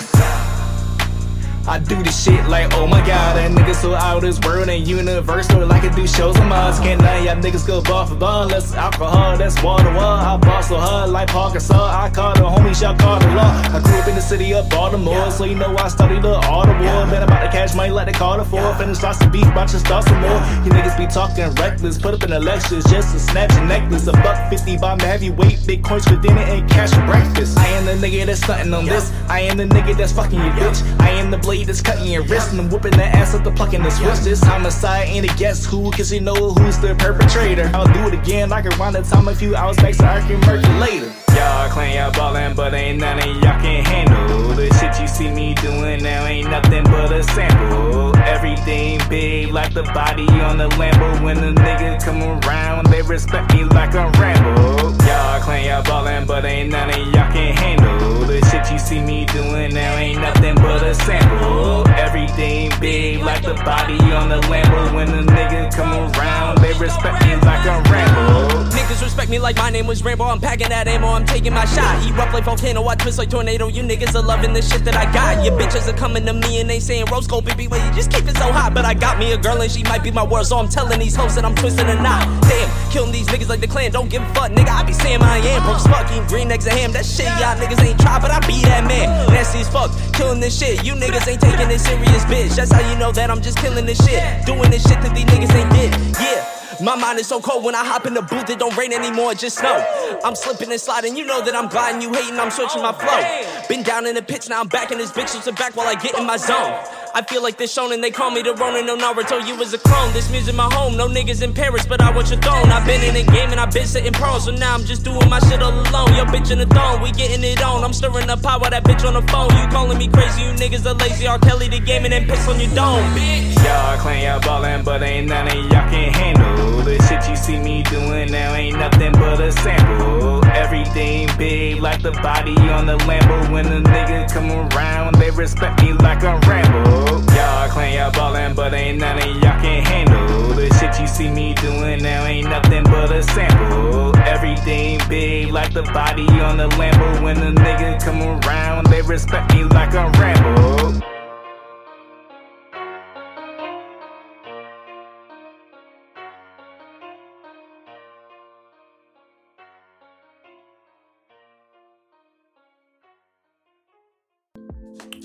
[1.67, 4.69] I do this shit like, oh my god, that nigga so out of this world
[4.69, 5.65] and universal.
[5.67, 6.79] Like I do shows on Mars.
[6.79, 8.47] Can't y'all niggas go ball for ball.
[8.47, 10.15] Less alcohol, that's water wall.
[10.15, 11.91] I boss so hard like saw.
[11.91, 13.51] I call the homies, y'all call the law.
[13.75, 16.69] I grew up in the city of Baltimore, so you know I studied the art
[16.69, 17.05] of war.
[17.05, 18.73] Man, about to cash money like they call it for.
[18.75, 20.39] Finish lots of beef, watch us start some more.
[20.63, 24.07] You niggas be talking reckless, put up in the lectures just to snatch a necklace.
[24.07, 27.57] A buck fifty by my heavyweight, big coins for dinner and cash for breakfast.
[27.57, 29.11] I am the nigga that's stunting on this.
[29.27, 30.81] I am the nigga that's fucking your bitch.
[31.01, 33.83] I am the blade that's cutting your wrist and whooping the ass up the plucking
[33.83, 34.19] the switch.
[34.19, 37.69] This homicide ain't a guess who, cause you know who's the perpetrator.
[37.73, 40.19] I'll do it again, I can wind the time a few hours back so I
[40.21, 41.11] can murk it later.
[41.35, 45.29] Y'all claim y'all ballin', but ain't none of y'all can handle the shit you see
[45.31, 46.25] me doing now.
[46.25, 48.17] Ain't nothing but a sample.
[48.17, 51.23] Everything big like the body on the Lambo.
[51.23, 54.93] When the nigga come around, they respect me like I'm Rambo.
[55.05, 59.01] Y'all claim y'all ballin', but ain't none of y'all can handle the shit you see
[59.01, 59.97] me doing now.
[59.97, 61.87] Ain't nothing but a sample.
[61.89, 64.93] Everything big like the body on the Lambo.
[64.93, 68.69] When the nigga come around, they respect me like I'm Rambo.
[68.71, 70.25] Niggas respect me like my name was Rambo.
[70.25, 72.01] I'm packing that ammo, I'm taking my shot.
[72.03, 73.67] He rough like volcano, I twist like tornado.
[73.67, 75.43] You niggas are loving the shit that I got.
[75.43, 78.11] Your bitches are coming to me and they saying, Rose Gold, baby, wait, you just
[78.11, 78.73] keep it so hot.
[78.73, 80.99] But I got me a girl and she might be my world, so I'm telling
[80.99, 82.25] these hoes that I'm twisting a knot.
[82.43, 84.69] Damn, killing these niggas like the clan, don't give a fuck, nigga.
[84.69, 85.63] I be saying I am.
[85.63, 86.91] Broke as green eggs and ham.
[86.91, 89.07] That shit, y'all niggas ain't try, but I be that man.
[89.33, 90.85] Nasty as fuck, killing this shit.
[90.85, 92.55] You niggas ain't taking it serious, bitch.
[92.55, 94.45] That's how you know that I'm just killing this shit.
[94.45, 96.21] Doing this shit that these niggas ain't did.
[96.21, 96.56] Yeah.
[96.79, 99.31] My mind is so cold when I hop in the booth, it don't rain anymore,
[99.31, 100.19] it just snow.
[100.23, 103.67] I'm slipping and sliding, you know that I'm gliding, you hating, I'm switching my flow.
[103.67, 105.87] Been down in the pits, now I'm back in this bitch, so sit back while
[105.87, 106.77] I get in my zone.
[107.17, 109.79] I feel like this shonen, they call me the Ronin, no Naruto, you was a
[109.79, 110.13] clone.
[110.13, 112.69] This music my home, no niggas in Paris, but I want your throne.
[112.69, 115.27] I've been in the game and I've been sitting prone, so now I'm just doing
[115.27, 116.13] my shit all alone.
[116.13, 117.83] Yo, bitch in the throne, we getting it on.
[117.83, 119.49] I'm stirring up power, that bitch on the phone.
[119.57, 121.25] You calling me crazy, you niggas are lazy.
[121.25, 121.39] R.
[121.39, 123.65] Kelly the game and piss on your dome, bitch.
[123.65, 127.57] Y'all claim y'all ballin', but ain't none of y'all can handle the shit you see
[127.57, 128.53] me doing now.
[128.53, 130.45] Ain't nothing but a sample.
[130.45, 133.51] Everything big like the body on the Lambo.
[133.51, 137.06] When a nigga come around, they respect me like I'm Rambo.
[137.35, 141.29] Y'all claim y'all ballin', but ain't none of y'all can handle the shit you see
[141.29, 142.25] me doing now.
[142.25, 144.15] Ain't nothing but a sample.
[144.17, 147.23] Everything big like the body on the Lambo.
[147.23, 151.16] When a nigga come around, they respect me like I'm Rambo.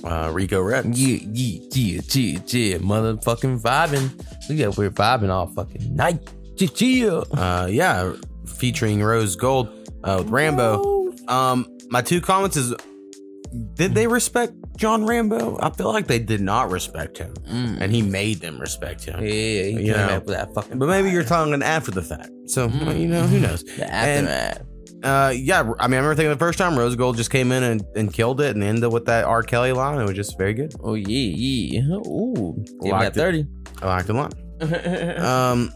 [0.04, 0.92] Uh, Riko Redz.
[0.96, 2.78] Yeah, yeah, yeah, yeah, yeah.
[2.78, 4.10] Motherfucking vibing.
[4.48, 6.20] We got we're vibing all fucking night.
[6.56, 7.10] Yeah, yeah.
[7.10, 8.12] Uh, yeah,
[8.46, 9.68] featuring Rose Gold
[10.04, 11.12] uh, with Rambo.
[11.28, 12.74] Um, my two comments is,
[13.74, 18.02] did they respect John Rambo, I feel like they did not respect him, and he
[18.02, 19.20] made them respect him.
[19.20, 19.22] Mm.
[19.22, 20.20] Yeah, he you know.
[20.26, 20.78] that fucking.
[20.78, 23.62] But maybe you're talking after the fact, so well, you know who knows.
[23.62, 24.71] The And, aftermath.
[25.02, 27.62] Uh, yeah, I mean, I remember thinking the first time Rose Gold just came in
[27.62, 29.42] and, and killed it, and ended with that R.
[29.42, 29.98] Kelly line.
[29.98, 30.74] It was just very good.
[30.82, 31.80] Oh yeah, yeah.
[32.06, 33.14] Ooh, give me that it.
[33.14, 33.46] thirty.
[33.80, 34.34] I liked it a lot.
[35.18, 35.72] um,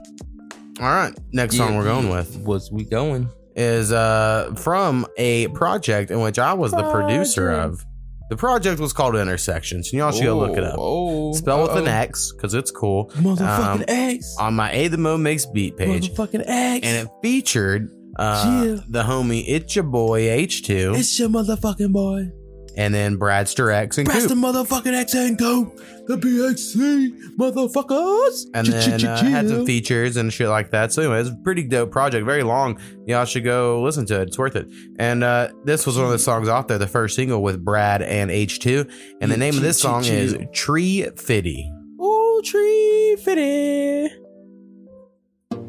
[0.81, 6.11] all right, next song we're going with was we going is uh from a project
[6.11, 7.85] in which I was the producer of.
[8.29, 10.75] The project was called Intersections, and y'all should go look it up.
[10.77, 11.87] Oh, Spell with an.
[11.87, 13.13] X because it's cool.
[13.17, 14.37] Um, Motherfucking X.
[14.41, 16.85] on my A the Mo Makes Beat page, Motherfucking X.
[16.85, 17.89] and it featured
[18.19, 18.77] uh, Yeah.
[18.89, 22.31] the homie It's Your Boy H2, It's your motherfucking boy.
[22.77, 24.29] and then Bradster X and Press Coop.
[24.29, 25.73] the motherfucking X and go.
[26.09, 28.45] The BXC motherfuckers.
[28.55, 30.93] and then uh, had some features and shit like that.
[30.93, 32.79] So anyway, it's a pretty dope project, very long.
[33.07, 34.69] Y'all should go listen to it; it's worth it.
[35.01, 38.03] And uh, this was one of the songs off there, the first single with Brad
[38.03, 38.87] and H two.
[39.21, 41.73] And the name of this song is Tree Fiddy.
[42.01, 44.09] Ooh, tree fitty.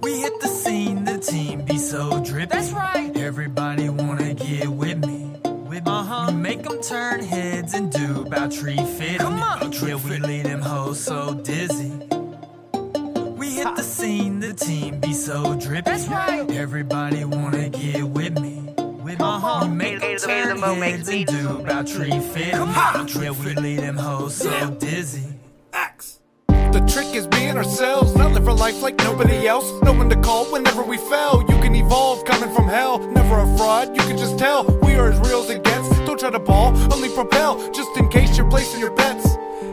[0.02, 0.97] We hit the scene, the team be
[1.90, 2.48] so drippy.
[2.48, 3.16] That's right.
[3.16, 5.32] Everybody wanna get with me.
[5.44, 5.92] With me.
[5.92, 6.26] Uh-huh.
[6.32, 9.20] We make them turn heads and do about tree fit.
[9.20, 9.72] Come on.
[9.72, 11.94] Yeah, we lead them hoes so dizzy.
[13.38, 15.90] We hit the scene, the team be so drippy.
[15.90, 16.50] That's right.
[16.52, 18.64] Everybody wanna get with me.
[18.78, 19.26] With me.
[19.26, 19.66] Uh-huh.
[19.66, 22.52] We make them turn heads and do about tree fit.
[22.52, 23.08] Come on.
[23.08, 25.38] Yeah, we lead them hoes so dizzy.
[26.78, 29.66] The trick is being ourselves, not live our life like nobody else.
[29.82, 31.44] No one to call whenever we fail.
[31.50, 33.00] You can evolve coming from hell.
[33.00, 34.64] Never a fraud, you can just tell.
[34.84, 35.90] We are as real as it gets.
[36.06, 39.26] Don't try to ball, only propel, just in case you're placing your bets.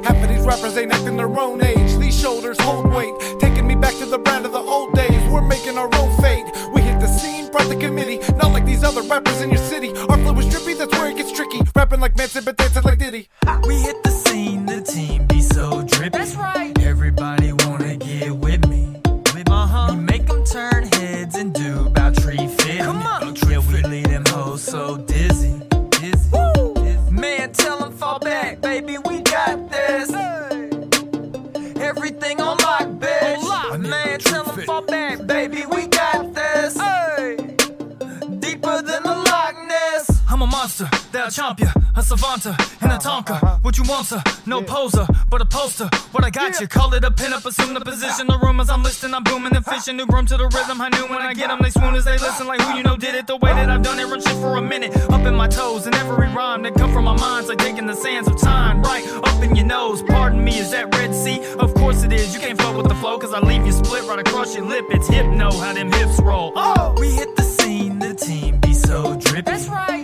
[0.02, 1.94] Half of these rappers ain't acting their own age.
[1.98, 5.20] These shoulders hold weight, taking me back to the brand of the old days.
[5.30, 6.46] We're making our own fate.
[6.72, 9.90] We hit the scene, brought the committee, not like these other rappers in your city.
[10.08, 11.60] Our flow is drippy, that's where it gets tricky.
[11.76, 13.28] Rapping like Manson, but dancing like Diddy.
[13.66, 14.13] We hit the
[44.54, 45.88] No poser, but a poster.
[46.12, 46.68] What I got you?
[46.68, 48.28] Call it a pin up, assume the position.
[48.28, 49.96] The rumors I'm listing, I'm booming and fishing.
[49.96, 50.80] New room to the rhythm.
[50.80, 52.46] I knew when I get them, they swoon as they listen.
[52.46, 54.04] Like who you know did it the way that I've done it.
[54.04, 54.96] Run shit for a minute.
[55.10, 57.96] Up in my toes, and every rhyme that come from my mind's like taking the
[57.96, 58.80] sands of time.
[58.82, 60.04] Right up in your nose.
[60.04, 61.42] Pardon me, is that Red Sea?
[61.58, 62.32] Of course it is.
[62.32, 64.84] You can't fuck with the flow, cause I leave you split right across your lip.
[64.90, 66.52] It's hypno, how them hips roll.
[66.54, 69.50] Oh, we hit the scene, the team be so drippy.
[69.50, 70.03] That's right.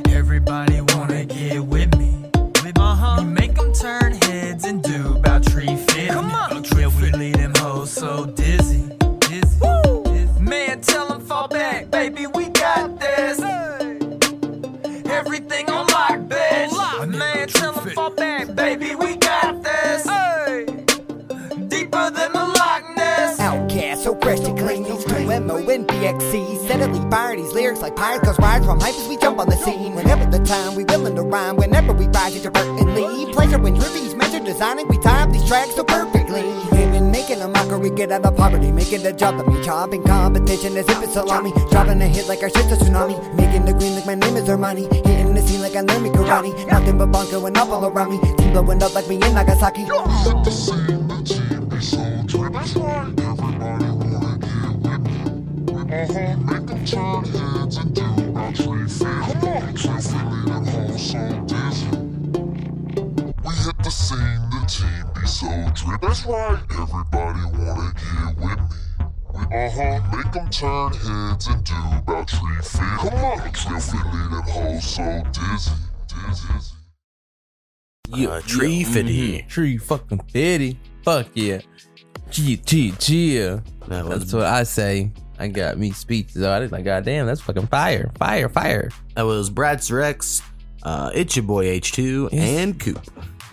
[27.80, 29.94] Fire like pirates, cause rise from hype as we jump on the scene.
[29.94, 31.56] Whenever the time, we willing to rhyme.
[31.56, 33.32] Whenever we rise inadvertently.
[33.32, 34.86] Pleasure when drippies measure designing.
[34.88, 36.42] We tie up these tracks so perfectly.
[36.72, 38.70] Living, making a mockery, get out of poverty.
[38.72, 39.62] Making the job of me.
[39.64, 41.52] Chopping competition as if it's salami.
[41.70, 43.16] Dropping a hit like our shit's a tsunami.
[43.34, 44.92] Making the green like my name is Armani.
[45.06, 46.52] Hitting the scene like I learned me karate.
[46.70, 48.18] Nothing but bunk going up all around me.
[48.36, 49.86] Team blowing up like me in Nagasaki.
[56.00, 59.76] Uh-huh, make them turn heads and do about tree fit.
[59.76, 61.86] Carefully, them hoes so dizzy.
[63.44, 66.00] We hit the scene, the team be so drip.
[66.00, 66.58] That's right.
[66.70, 68.66] Everybody wanna get with me.
[69.34, 72.80] We, uh-huh, make them turn heads and do about tree fit.
[72.80, 73.38] Come on.
[73.52, 75.72] Carefully, them hoes so dizzy.
[76.08, 76.74] Dizzy.
[78.08, 79.42] Yeah, tree fitty.
[79.42, 80.78] mhm, Tree fucking fitty.
[81.04, 81.60] Fuck yeah.
[82.30, 83.38] Gee, gee, gee.
[83.86, 85.10] That's what I say.
[85.40, 86.42] I got me speeches.
[86.42, 88.12] I was like, God damn, that's fucking fire.
[88.18, 88.90] Fire, fire.
[89.14, 90.42] That was Bradster Rex,
[90.82, 93.00] uh, It's Your Boy H2, and Coop.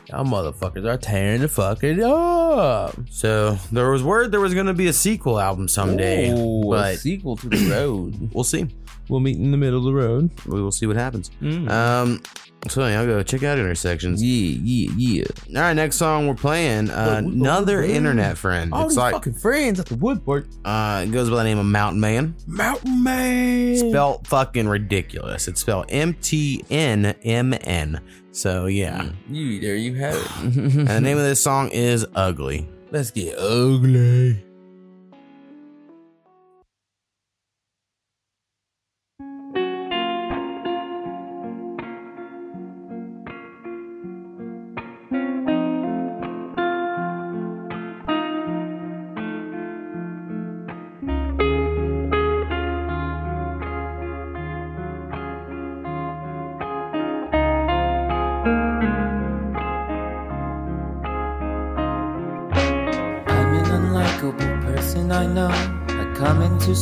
[0.10, 2.94] Y'all motherfuckers are tearing the fucking up.
[3.10, 6.78] So there was word there was going to be a sequel album someday, Ooh, a
[6.78, 8.32] but sequel to the road.
[8.34, 8.68] we'll see.
[9.10, 10.32] We'll meet in the middle of the road.
[10.46, 11.32] We will see what happens.
[11.42, 11.70] Mm.
[11.70, 12.24] Um,
[12.68, 14.22] so yeah, I'll go check out intersections.
[14.22, 15.58] Yeah, yeah, yeah.
[15.60, 16.90] All right, next song we're playing.
[16.90, 18.74] Uh, we- another internet friend.
[18.74, 20.48] All it's these like fucking friends at the woodwork.
[20.66, 22.36] uh, it goes by the name of Mountain Man.
[22.48, 23.78] Mountain Man.
[23.78, 25.48] Spelled fucking ridiculous.
[25.48, 28.02] It's spelled M T N M N.
[28.32, 29.10] So yeah.
[29.30, 30.32] You there you have it.
[30.44, 32.68] and the name of this song is Ugly.
[32.92, 34.44] Let's get ugly.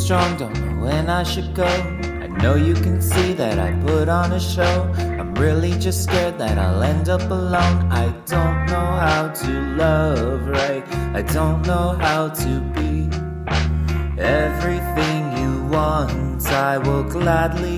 [0.06, 1.66] Strong, don't know when I should go.
[1.66, 4.94] I know you can see that I put on a show.
[5.20, 7.92] I'm really just scared that I'll end up alone.
[7.92, 9.52] I don't know how to
[9.84, 10.86] love right.
[11.16, 13.10] I don't know how to be
[14.22, 16.46] everything you want.
[16.50, 17.75] I will gladly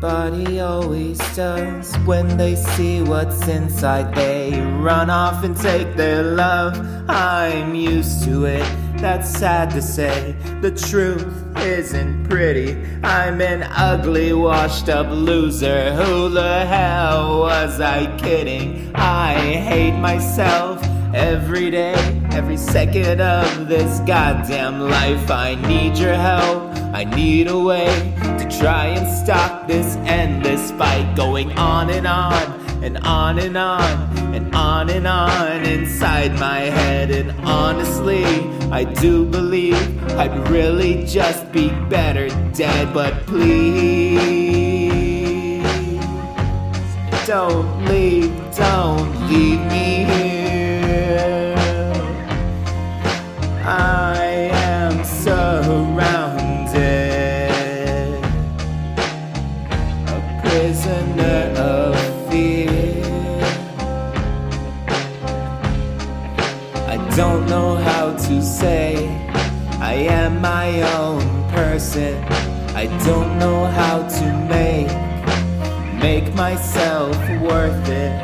[0.00, 4.14] Everybody always does when they see what's inside.
[4.14, 6.78] They run off and take their love.
[7.10, 8.62] I'm used to it.
[8.98, 10.36] That's sad to say.
[10.60, 11.26] The truth
[11.56, 12.80] isn't pretty.
[13.02, 15.92] I'm an ugly, washed up loser.
[15.94, 18.92] Who the hell was I kidding?
[18.94, 20.80] I hate myself
[21.12, 25.28] every day, every second of this goddamn life.
[25.28, 26.67] I need your help.
[26.92, 27.86] I need a way
[28.38, 34.34] to try and stop this endless fight going on and on and on and on
[34.34, 37.10] and on and on inside my head.
[37.10, 38.24] And honestly,
[38.70, 39.76] I do believe
[40.14, 42.94] I'd really just be better dead.
[42.94, 44.48] But please,
[47.26, 51.54] don't leave, don't leave me here.
[53.64, 54.07] I
[68.58, 69.06] say
[69.78, 72.14] I am my own person.
[72.82, 74.90] I don't know how to make
[76.06, 78.14] make myself worth it.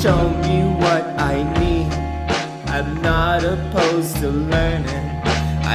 [0.00, 1.92] Show me what I need.
[2.76, 5.08] I'm not opposed to learning.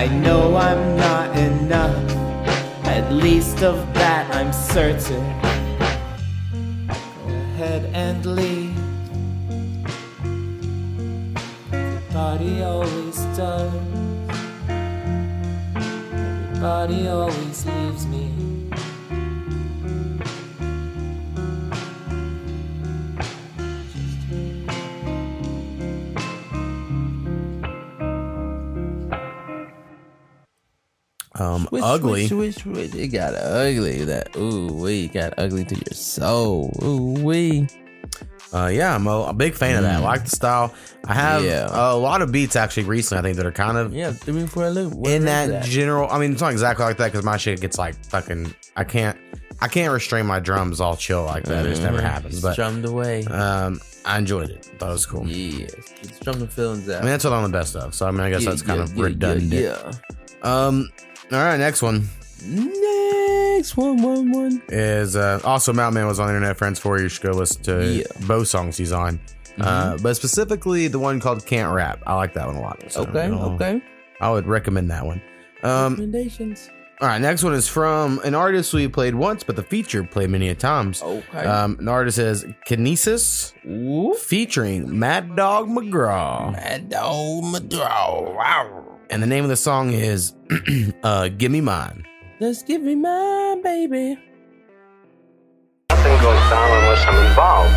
[0.01, 2.03] I know I'm not enough.
[2.97, 5.25] At least of that I'm certain.
[7.27, 8.83] Go ahead and leave.
[12.13, 13.73] Everybody always does.
[16.63, 18.29] Everybody always leaves me.
[31.35, 32.27] Um, Switch, ugly.
[32.27, 32.95] Switch, switch, switch.
[32.95, 34.05] It got ugly.
[34.05, 36.71] That ooh wee got ugly to your soul.
[36.83, 37.67] Ooh wee.
[38.53, 40.01] Uh, yeah, I'm a, a big fan of that.
[40.01, 40.35] Like the mm.
[40.35, 40.73] style.
[41.05, 41.67] I have yeah.
[41.71, 43.19] a lot of beats actually recently.
[43.19, 44.93] I think that are kind of yeah, for a loop.
[45.07, 47.77] In that, that, general, I mean, it's not exactly like that because my shit gets
[47.77, 48.53] like fucking.
[48.75, 49.17] I can't,
[49.59, 51.65] I can't restrain my drums all chill like that.
[51.65, 51.67] Mm.
[51.67, 52.05] It just never mm-hmm.
[52.05, 52.41] happens.
[52.41, 53.25] But drummed away.
[53.25, 54.69] Um, I enjoyed it.
[54.79, 55.27] That was cool.
[55.27, 55.67] Yeah,
[56.01, 56.97] it's drum the feelings out.
[56.97, 57.95] I mean, that's what I'm the best of.
[57.95, 59.51] So I mean, I guess yeah, that's kind yeah, of redundant.
[59.51, 59.93] Yeah,
[60.43, 60.65] yeah.
[60.67, 60.89] Um.
[61.31, 62.07] All right, next one.
[63.73, 67.03] 611 is uh, also Mountain Man was on Internet Friends for you.
[67.03, 68.03] You should go listen to yeah.
[68.27, 69.19] both songs he's on.
[69.25, 69.61] Uh, mm-hmm.
[69.63, 71.99] Uh, but specifically the one called Can't Rap.
[72.05, 72.83] I like that one a lot.
[72.91, 73.81] So okay, okay.
[74.21, 75.21] I would recommend that one.
[75.63, 76.69] Um, Recommendations.
[77.01, 80.29] All right, next one is from an artist we played once, but the feature played
[80.29, 81.01] many a times.
[81.01, 81.39] Okay.
[81.39, 84.13] Um, an artist is Kinesis Ooh.
[84.13, 86.51] featuring Mad Dog McGraw.
[86.51, 88.35] Mad Dog McGraw.
[88.35, 88.99] Wow.
[89.09, 90.35] And the name of the song is
[91.03, 92.05] uh, Gimme Mine.
[92.43, 94.19] Just give me my baby.
[95.89, 97.71] Nothing goes down unless I'm involved.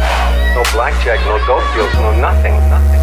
[0.56, 2.58] No blackjack, no dope deals, no nothing.
[2.66, 2.98] Nothing.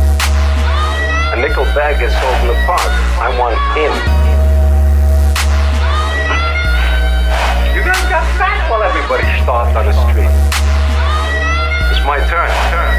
[1.32, 2.91] A nickel bag gets sold in the park.
[3.16, 3.93] I want in.
[7.74, 10.36] You guys got fat while everybody starved on the street.
[11.95, 12.51] It's my turn.
[12.76, 12.91] Turn.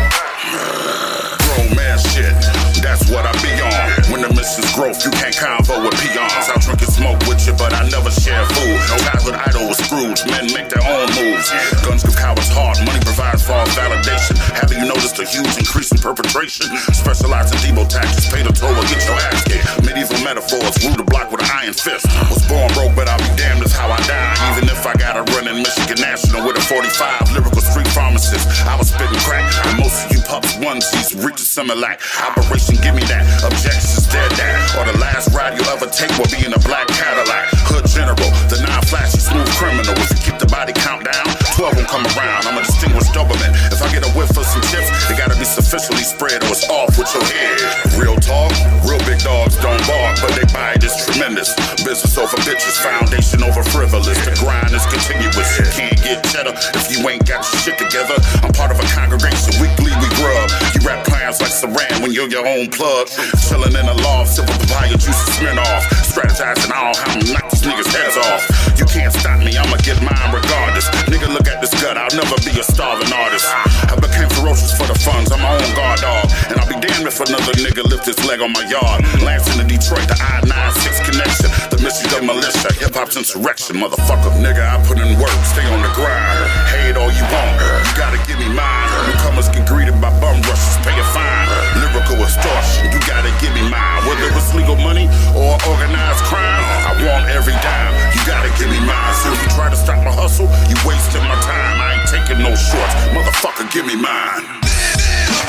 [1.45, 2.64] Grown man shit.
[2.85, 4.13] That's what I be on.
[4.13, 6.53] When the missus growth, you can't convo with peons.
[6.53, 8.77] I'll drink and smoke with you, but I never share food.
[8.93, 10.21] No Childhood idol was Scrooge.
[10.29, 11.49] Men make their own moves.
[11.81, 12.77] Guns give cowards heart.
[12.85, 14.37] Money provides false validation.
[14.53, 16.69] Haven't you noticed a huge increase in perpetration?
[16.93, 18.29] Specialized in Debo tactics.
[18.29, 19.65] Pay the toll or get your ass kicked.
[19.81, 20.77] Medieval metaphors.
[20.85, 22.05] Rule the block with an iron fist.
[22.29, 23.65] Was born broke, but I'll be damned.
[23.65, 24.37] That's how I die.
[24.53, 27.33] Even if I gotta run in Michigan National with a 45.
[27.33, 28.45] Lyrical street pharmacist.
[28.69, 29.49] I was spitting crack.
[29.73, 32.05] And most of you pups onesies reach a Similac.
[32.21, 33.27] Operation Give Me That.
[33.45, 34.79] Objections dead that.
[34.79, 37.51] Or the last ride you ever take will be in a black Cadillac.
[37.67, 38.31] Hood general.
[38.47, 39.95] The non-flashy smooth criminal.
[39.99, 41.27] If you keep the body count down,
[41.59, 42.47] 12 won't come around.
[42.47, 43.53] I'm a distinguished Doberman.
[43.75, 46.67] If I get a whiff of some chips, it gotta be sufficiently spread or it's
[46.71, 47.59] off with your head.
[47.99, 48.55] Real talk,
[48.87, 51.55] real big dogs don't bark, but they bite is tremendous.
[51.83, 54.19] Business over bitches, foundation over frivolous.
[54.23, 55.51] The grind is continuous.
[55.59, 58.15] You can't get cheddar if you ain't got your shit together.
[58.47, 60.49] I'm part of a congregation, weekly we grub.
[60.73, 63.13] You rap plans like Saran when you're your own plug.
[63.45, 65.85] Chillin' in a loft, sipping papaya juice and off.
[66.09, 68.43] Strategizing all how I'm knock these niggas' heads off.
[68.81, 70.89] You can't stop me, I'ma get mine regardless.
[71.13, 73.47] Nigga, look at this gut, I'll never be a starving artist.
[73.93, 76.25] I became ferocious for the funds, I'm my own guard dog.
[76.49, 79.05] And I'll be damned if another nigga lift his leg on my yard.
[79.21, 81.74] Lansing to Detroit, the I-96 connection.
[81.85, 84.33] The mystery of militia, hip hop's insurrection, motherfucker.
[84.41, 86.49] Nigga, I put in work, stay on the grind.
[86.73, 88.89] Hate all you want, you gotta give me mine.
[89.05, 91.45] Newcomers get greeted by bum rushes, pay a fine.
[91.77, 94.01] Lyrical extortion, you gotta give me mine.
[94.09, 97.93] Whether it's legal money or organized crime, I want every dime.
[98.17, 99.13] You gotta give me mine.
[99.21, 101.85] So if you try to stop my hustle, you wasting my time.
[101.85, 104.41] I ain't taking no shorts, motherfucker, give me mine.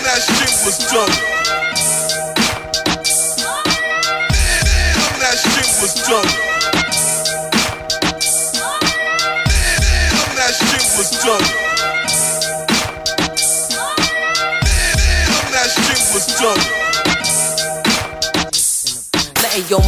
[0.03, 1.15] That shit was dope.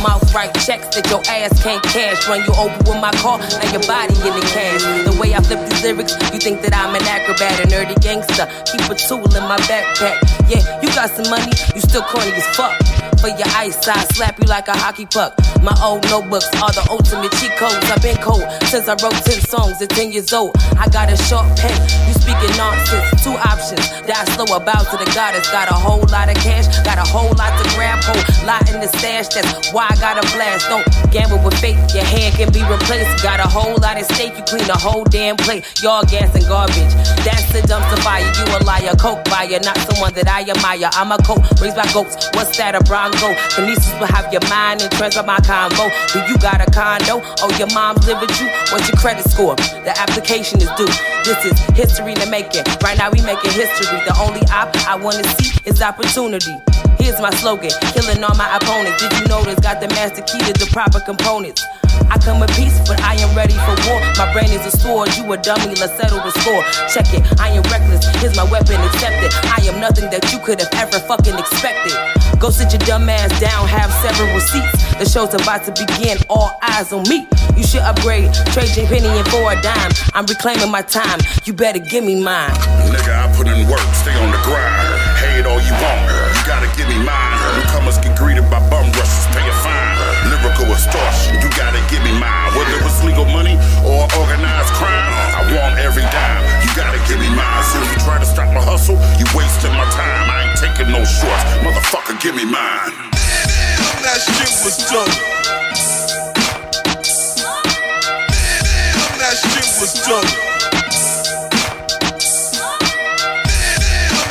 [0.02, 2.28] Mouth write checks that your ass can't cash.
[2.28, 4.84] Run you over with my car, now your body in the cash.
[5.06, 8.46] The way I flip these lyrics, you think that I'm an acrobat, a nerdy gangster.
[8.66, 10.22] Keep a tool in my backpack.
[10.50, 13.07] Yeah, you got some money, you still corny as fuck.
[13.20, 15.34] For your I slap you like a hockey puck.
[15.64, 17.90] My old notebooks are the ultimate cheat codes.
[17.90, 20.54] I've been cold since I wrote 10 songs at 10 years old.
[20.78, 21.74] I got a short pen,
[22.06, 23.26] you speaking nonsense.
[23.26, 25.50] Two options, die slow about to the goddess.
[25.50, 28.80] Got a whole lot of cash, got a whole lot to grab, whole lot in
[28.80, 29.34] the stash.
[29.34, 30.70] That's why I got a blast.
[30.70, 33.24] Don't gamble with fate, your hand can be replaced.
[33.24, 35.66] Got a whole lot at stake, you clean the whole damn plate.
[35.82, 36.94] Y'all gas and garbage,
[37.26, 38.22] that's the dumpster fire.
[38.22, 40.90] You a liar, coke buyer, not someone that I admire.
[40.94, 42.30] I'm a coat raised by goats.
[42.38, 43.40] What's that, a Bronco?
[43.56, 45.88] Kinesis will have your mind and transfer my convo.
[46.12, 47.22] Do you got a condo?
[47.42, 48.48] Oh, your mom's live with you?
[48.72, 49.56] What's your credit score?
[49.56, 50.88] The application is due.
[51.24, 52.64] This is history in the making.
[52.82, 53.88] Right now we making history.
[54.06, 56.56] The only op I wanna see is opportunity.
[57.00, 59.02] Here's my slogan, killing all my opponents.
[59.02, 59.60] Did you notice?
[59.60, 61.64] Got the master key to the proper components.
[62.10, 64.00] I come with peace, but I am ready for war.
[64.18, 66.64] My brain is a sword, you a dummy, let's settle the score.
[66.94, 69.34] Check it, I am reckless, here's my weapon, accept it.
[69.50, 71.94] I am nothing that you could have ever fucking expected.
[72.40, 74.72] Go sit your dumb ass down, have several seats.
[74.96, 77.28] The show's about to begin, all eyes on me.
[77.58, 79.92] You should upgrade, trade your penny in for a dime.
[80.14, 82.54] I'm reclaiming my time, you better give me mine.
[82.88, 85.02] Nigga, I put in work, stay on the grind.
[85.18, 86.02] Hate all you want,
[86.48, 87.38] gotta give me mine.
[87.60, 90.00] Newcomers get greeted by bum rushes, pay a fine.
[90.32, 92.56] Lyrical extortion, you gotta give me mine.
[92.56, 96.44] Whether it's legal money or organized crime, I want every dime.
[96.64, 97.64] You gotta give me mine.
[97.68, 100.32] So if you try to stop my hustle, you wasting my time.
[100.32, 102.96] I ain't taking no shorts, motherfucker, give me mine.
[104.08, 105.12] That shit was dope.
[109.20, 110.32] That shit was dope.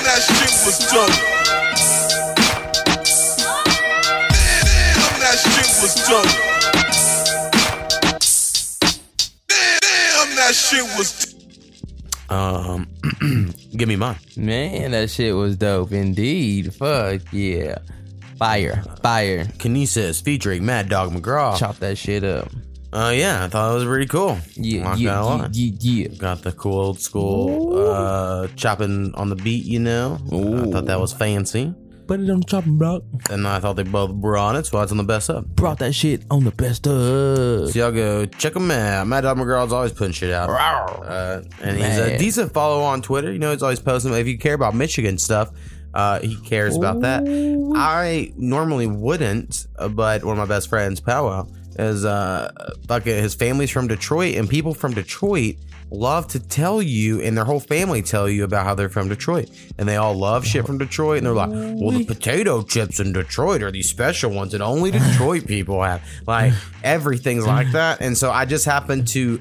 [0.00, 1.35] That shit
[6.06, 6.46] shit was dope.
[9.48, 11.34] Damn, that shit was
[12.28, 12.88] Um,
[13.76, 14.16] give me mine.
[14.36, 16.74] Man, that shit was dope indeed.
[16.74, 17.78] Fuck yeah.
[18.38, 18.82] Fire.
[19.02, 19.44] Fire.
[19.44, 21.58] Kinesis featuring Maddog McGraw.
[21.58, 22.50] Chop that shit up.
[22.92, 24.38] Uh, yeah, I thought it was pretty cool.
[24.54, 29.36] Yeah, Not yeah, gonna yeah, yeah, Got the cool old school uh, chopping on the
[29.36, 30.18] beat, you know.
[30.32, 31.74] I thought that was fancy.
[32.06, 33.02] Put it on the chopping block.
[33.30, 35.44] And I thought they both brought it, so it's on the best up.
[35.46, 37.70] Brought that shit on the best of.
[37.70, 39.06] So y'all go check him out.
[39.08, 40.48] Maddog McGraw's always putting shit out.
[40.50, 43.32] Uh, and he's a decent follow on Twitter.
[43.32, 44.12] You know, he's always posting.
[44.14, 45.50] If you care about Michigan stuff,
[45.94, 47.24] uh, he cares about that.
[47.74, 51.48] I normally wouldn't, uh, but one of my best friends, Powwow,
[51.78, 52.52] is uh,
[52.86, 55.56] fucking his family's from Detroit, and people from Detroit
[55.90, 59.48] love to tell you, and their whole family tell you about how they're from Detroit,
[59.78, 63.12] and they all love shit from Detroit, and they're like, "Well, the potato chips in
[63.12, 68.16] Detroit are these special ones that only Detroit people have." Like everything's like that, and
[68.16, 69.40] so I just happen to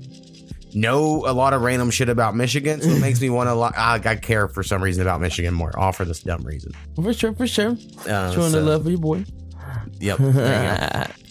[0.73, 3.53] know a lot of random shit about Michigan, so it makes me want to.
[3.53, 6.73] like, I, I care for some reason about Michigan more, all for this dumb reason.
[6.95, 7.77] For sure, for sure.
[8.07, 9.25] Uh, Showing so- the love for your boy.
[9.99, 10.19] Yep.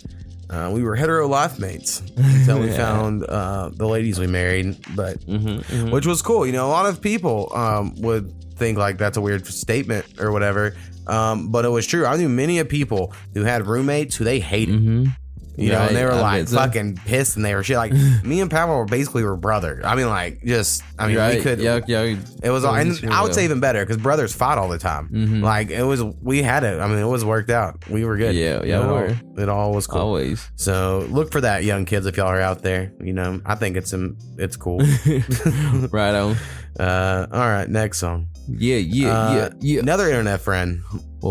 [0.55, 0.71] there you go.
[0.71, 2.77] Uh, we were hetero life mates until we Yeah.
[2.77, 6.47] found uh, the ladies we married, but Mm-hmm, which was cool.
[6.47, 10.31] You know, a lot of people um, would think like that's a weird statement or
[10.33, 10.77] whatever,
[11.07, 12.07] um, but it was true.
[12.07, 15.09] I knew many of people who had roommates who they hated.
[15.57, 16.19] You know, and they were Mm-hmm.
[16.19, 16.57] I like so.
[16.57, 17.77] fucking pissed, and they were shit.
[17.77, 17.93] Like
[18.25, 19.81] me and Pavel were basically were brother.
[19.85, 21.61] I mean, like just I mean, we could.
[21.61, 22.17] yeah, yeah.
[22.43, 23.35] It was, all, and Sure I would will.
[23.35, 25.09] say even better because brothers fought all the time.
[25.11, 25.43] Mhm.
[25.43, 26.81] Like it was, we had it.
[26.81, 27.89] I mean, it was worked out.
[27.89, 28.35] We were good.
[28.35, 29.17] Yeah, yeah, know, were.
[29.43, 30.01] It all was cool.
[30.01, 30.49] Always.
[30.57, 32.93] So look for that, young kids, if y'all are out there.
[33.01, 34.79] You know, I think it's um, it's cool.
[35.91, 36.37] right on.
[36.77, 38.27] Uh, all right, next song.
[38.49, 39.81] Yeah, yeah, Uh, yeah, yeah.
[39.81, 40.83] Another internet friend.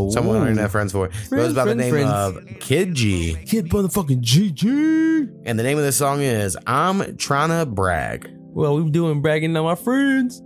[0.09, 2.09] Someone our internet friends for goes by the name friends.
[2.11, 3.36] of Kid G.
[3.45, 5.41] Kid motherfucking GG.
[5.45, 9.55] And the name of the song is "I'm Trying to Brag." Well, we're doing bragging
[9.55, 10.41] on my friends.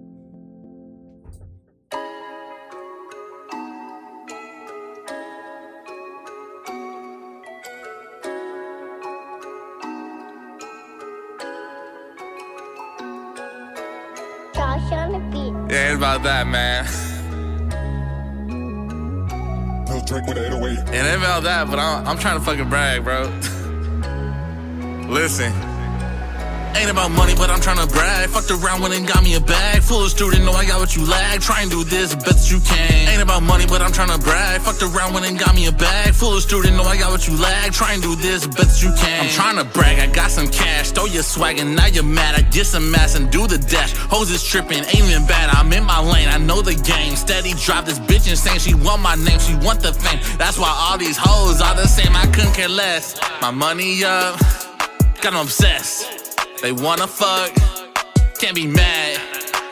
[15.97, 16.85] About that, man.
[19.87, 20.93] No drink with 808.
[20.93, 23.23] It ain't about that, but I'm, I'm trying to fucking brag, bro.
[25.09, 25.51] Listen.
[26.75, 28.29] Ain't about money, but I'm trying to brag.
[28.29, 29.81] Fucked around when and got me a bag.
[29.81, 31.41] Full of student, know I got what you lag.
[31.41, 33.09] Try and do this best you can.
[33.09, 34.61] Ain't about money, but I'm trying to brag.
[34.61, 36.13] Fucked around when and got me a bag.
[36.13, 37.71] Full of student, know I got what you lag.
[37.71, 39.25] Try and do this best you can.
[39.25, 40.91] I'm trying to brag, I got some cash.
[40.91, 42.35] Throw your swag and now you're mad.
[42.35, 43.95] I get some ass and do the dash.
[43.95, 45.49] Hoes is tripping, ain't even bad.
[45.49, 47.15] I'm in my lane, I know the game.
[47.15, 48.59] Steady drop this bitch insane.
[48.59, 50.19] She want my name, she want the fame.
[50.37, 52.15] That's why all these hoes are the same.
[52.15, 53.19] I couldn't care less.
[53.41, 54.39] My money up,
[55.21, 56.26] got them obsessed.
[56.61, 57.53] They wanna fuck,
[58.39, 59.21] can't be mad.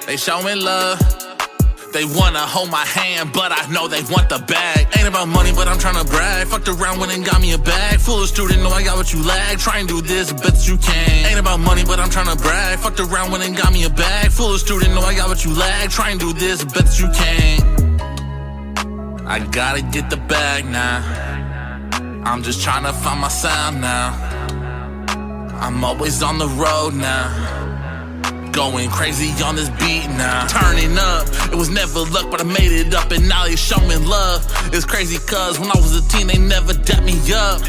[0.06, 1.00] They showing love.
[1.92, 4.86] They wanna hold my hand, but I know they want the bag.
[4.98, 6.48] Ain't about money, but I'm tryna brag.
[6.48, 8.00] Fucked around when and got me a bag.
[8.00, 9.58] Full of student, know I got what you lag.
[9.58, 11.26] Try and do this best you can't.
[11.32, 12.80] Ain't about money, but I'm tryna brag.
[12.80, 14.30] Fucked around when and got me a bag.
[14.32, 15.90] Full of student, know I got what you lag.
[15.90, 17.64] Try and do this best you can't.
[19.26, 21.02] I gotta get the bag now.
[22.26, 24.35] I'm just tryna find my sound now.
[25.60, 28.52] I'm always on the road now.
[28.52, 30.48] Going crazy on this beat now.
[30.48, 34.06] Turning up, it was never luck, but I made it up, and now they showing
[34.06, 34.46] love.
[34.74, 37.62] It's crazy, cuz when I was a teen, they never dapped me up.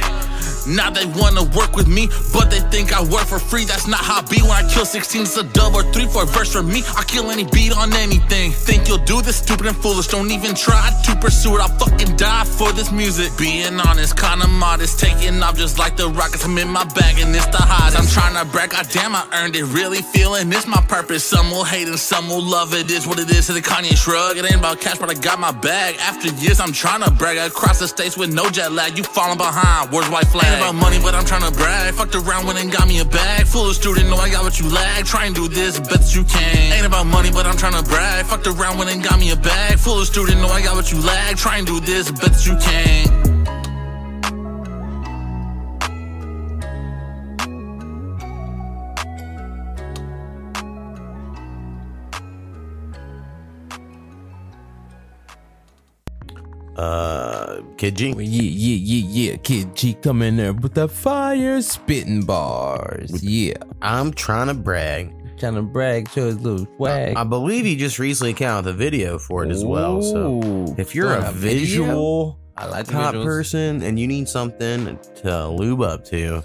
[0.67, 3.65] Now they wanna work with me, but they think I work for free.
[3.65, 5.23] That's not how I be when I kill 16.
[5.23, 6.83] It's a dub or three for a verse for me.
[6.97, 8.53] I kill any beat on anything.
[8.53, 10.09] Think you'll do this stupid and foolish.
[10.09, 11.61] Don't even try to pursue it.
[11.61, 13.31] I'll fucking die for this music.
[13.39, 14.99] Being honest, kinda modest.
[14.99, 16.45] Taking off just like the rockets.
[16.45, 17.99] I'm in my bag and it's the hottest.
[17.99, 18.71] I'm trying to brag.
[18.71, 19.65] God damn, I earned it.
[19.65, 21.25] Really feeling it's my purpose.
[21.25, 22.91] Some will hate and some will love it.
[22.91, 24.37] It's what it is to the Kanye shrug.
[24.37, 25.97] It ain't about cash, but I got my bag.
[26.01, 27.37] After years, I'm trying to brag.
[27.39, 28.97] Across the states with no jet lag.
[28.97, 29.93] You falling behind.
[29.93, 30.56] Where's white flag?
[30.57, 31.95] Ain't about money, but I'm trying to brag.
[31.95, 33.47] Fucked around when and got me a bag.
[33.47, 35.05] Full of student, know I got what you lag.
[35.05, 36.73] Try and do this best you can.
[36.73, 38.25] Ain't about money, but I'm trying to brag.
[38.25, 39.79] Fucked around when and got me a bag.
[39.79, 41.37] Full of student, know I got what you lag.
[41.37, 43.36] Try and do this best you can.
[56.77, 58.09] Uh, Kid G.
[58.11, 59.37] Yeah, yeah, yeah, yeah.
[59.39, 63.23] Kid G coming there with the fire spitting bars.
[63.25, 63.55] Yeah.
[63.81, 65.13] I'm trying to brag.
[65.39, 67.17] Trying to brag, show his little swag.
[67.17, 70.03] I believe he just recently came out with a video for it as well.
[70.03, 73.25] So if you're a a visual I like top visuals.
[73.25, 76.43] person and you need something to lube up to,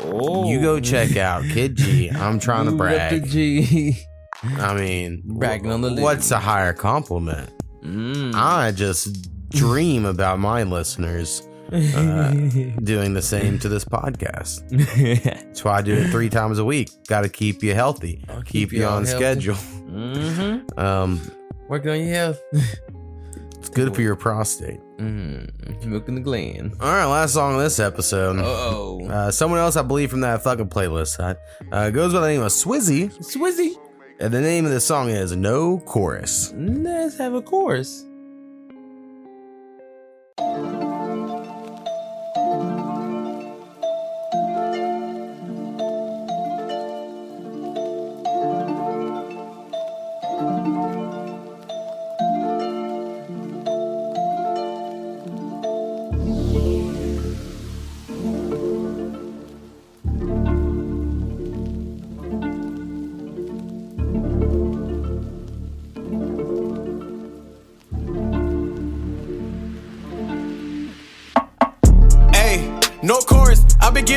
[0.00, 2.10] you go check out Kid G.
[2.10, 3.28] I'm trying to brag.
[3.28, 3.96] G.
[4.44, 7.50] I mean, Bragging on the what's a higher compliment?
[7.82, 8.34] Mm.
[8.34, 12.30] I just dream about my listeners uh,
[12.82, 14.68] doing the same to this podcast.
[15.24, 16.90] That's why I do it three times a week.
[17.08, 19.18] Got to keep you healthy, keep, you you on healthy.
[19.24, 19.54] schedule.
[19.54, 20.78] Mm-hmm.
[20.78, 21.20] Um,
[21.68, 22.40] Working on your health.
[22.52, 24.80] it's good for your prostate.
[24.96, 26.74] Mm, milking the gland.
[26.80, 28.38] All right, last song of this episode.
[28.38, 29.06] Uh-oh.
[29.06, 31.34] Uh, someone else, I believe, from that fucking playlist uh,
[31.70, 33.10] uh, goes by the name of Swizzy.
[33.18, 33.74] Swizzy.
[34.20, 36.52] And the name of the song is No Chorus.
[36.56, 38.04] Let's have a chorus.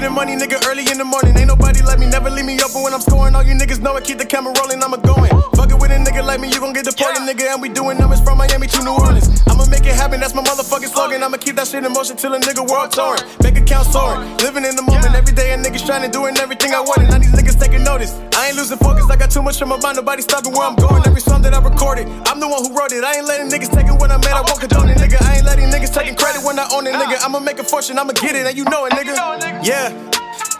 [0.01, 1.37] Getting money, nigga, early in the morning.
[1.37, 3.35] Ain't nobody let me, never leave me open when I'm scoring.
[3.35, 5.29] All you niggas know I keep the camera rolling, I'ma going.
[5.55, 7.53] Fucking with a nigga like me, you gon' get deported, nigga.
[7.53, 9.29] And we doing numbers from Miami to New Orleans.
[9.71, 11.23] Make it happen, that's my motherfucking slogan.
[11.23, 13.23] I'ma keep that shit in motion till a nigga world touring.
[13.39, 14.27] Bank account soaring.
[14.43, 16.91] Living in the moment, every day a nigga's trying to doing everything I want.
[16.91, 17.09] wanted.
[17.09, 18.11] Now these niggas taking notice.
[18.35, 20.75] I ain't losing focus, I got too much on my mind, nobody stopping where I'm
[20.75, 21.01] going.
[21.07, 23.03] Every song that I recorded, I'm the one who wrote it.
[23.03, 25.23] I ain't letting niggas taking what I made, I won't condone it, nigga.
[25.23, 27.23] I ain't letting niggas taking credit when I own it, nigga.
[27.23, 29.15] I'ma make a fortune, I'ma get it, and you know it, nigga.
[29.63, 29.87] Yeah.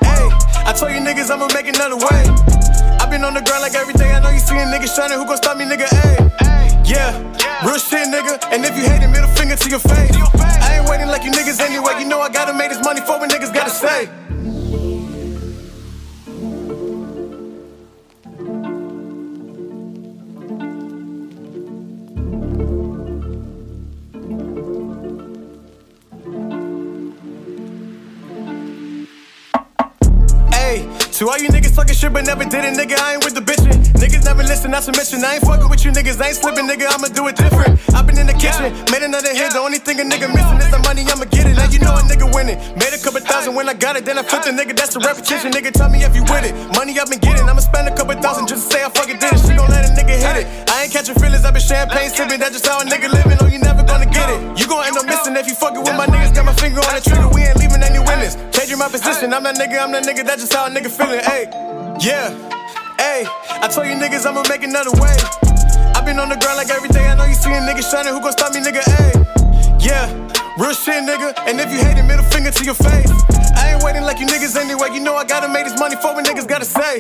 [0.08, 0.24] Hey,
[0.64, 2.22] I told you niggas I'ma make another way.
[3.04, 4.12] I've been on the ground like every day.
[4.14, 5.18] I know you seeing niggas shining.
[5.20, 5.92] Who gon' stop me, nigga?
[5.92, 6.41] Hey.
[6.92, 7.16] Yeah,
[7.64, 8.36] real shit, nigga.
[8.52, 10.12] And if you hate it, middle finger to your face.
[10.36, 11.94] I ain't waiting like you niggas anyway.
[11.98, 14.10] You know I gotta make this money for what niggas gotta say.
[31.22, 33.46] To all you niggas talking shit but never did it, nigga, I ain't with the
[33.46, 33.78] bitchin'.
[34.02, 35.22] Niggas never listen, not to mention.
[35.22, 37.78] I ain't fucking with you niggas, I ain't slipping, nigga, I'ma do it different.
[37.94, 39.54] i been in the kitchen, made another hit.
[39.54, 41.54] The only thing a nigga missing is the money, I'ma get it.
[41.54, 42.58] Now you know a nigga winning.
[42.74, 45.02] Made a couple thousand when I got it, then I flipped the nigga, that's the
[45.06, 45.54] repetition.
[45.54, 46.58] Nigga, tell me if you with it.
[46.74, 49.30] Money i been getting, I'ma spend a couple thousand just to say I fucking did
[49.30, 49.46] it.
[49.46, 50.46] She gon' let a nigga hit it.
[50.74, 53.38] I ain't catching feelings, i been champagne sipping, that's just how a nigga living.
[53.38, 54.58] Oh, you never gonna get it.
[54.58, 56.34] You gon' end up missing if you fucking with my niggas.
[56.34, 57.41] Got my finger on the trigger, we
[58.82, 61.22] my position, I'm that nigga, I'm that nigga, that's just how a nigga feeling.
[61.22, 61.46] Hey,
[62.02, 62.34] yeah,
[62.98, 63.30] hey,
[63.62, 65.14] I told you niggas I'ma make another way.
[65.94, 68.18] i been on the ground like every day, I know you seeing niggas shining, who
[68.26, 68.82] gon' stop me, nigga?
[68.82, 69.14] Hey,
[69.86, 70.10] yeah,
[70.58, 71.30] real shit, nigga.
[71.46, 73.14] And if you hate it, middle finger to your face.
[73.54, 76.18] I ain't waiting like you niggas anyway, you know I gotta make this money for
[76.18, 76.98] what niggas gotta say.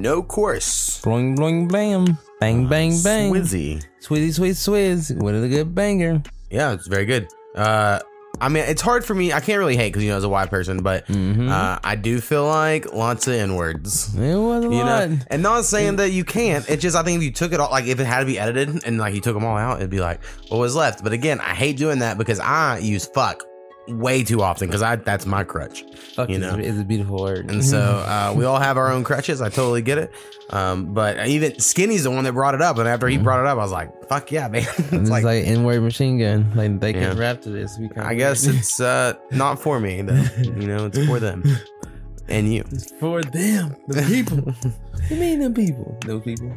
[0.00, 1.00] No course.
[1.02, 2.18] Bling, bling, blam.
[2.40, 3.32] Bang, bang, bang.
[3.32, 3.84] Swizzy.
[4.00, 5.16] Swizzy, swizz, swizz.
[5.22, 6.22] What a good banger.
[6.50, 7.28] Yeah, it's very good.
[7.54, 8.00] Uh,
[8.40, 9.32] I mean, it's hard for me.
[9.34, 12.20] I can't really hate because you know, as a white person, but uh, I do
[12.22, 14.14] feel like lots of n words.
[14.16, 15.10] It was a You lot.
[15.10, 16.66] know, and not saying that you can't.
[16.70, 18.38] It's just I think if you took it all, like if it had to be
[18.38, 21.04] edited and like you took them all out, it'd be like what was left.
[21.04, 23.42] But again, I hate doing that because I use fuck
[23.90, 25.84] way too often because I that's my crutch.
[26.14, 27.50] Fuck you know, is a beautiful word.
[27.50, 29.40] and so uh, we all have our own crutches.
[29.40, 30.12] I totally get it.
[30.50, 33.46] Um, but even Skinny's the one that brought it up, and after he brought it
[33.46, 36.52] up, I was like, "Fuck yeah, man!" It's like, N word machine gun.
[36.54, 37.78] Like they can rap to this.
[37.78, 40.24] We can I guess it's uh, not for me, though.
[40.38, 41.44] You know, it's for them
[42.28, 42.64] and you.
[42.98, 44.54] for them, the people.
[45.10, 45.96] you mean the people?
[46.04, 46.50] Those people.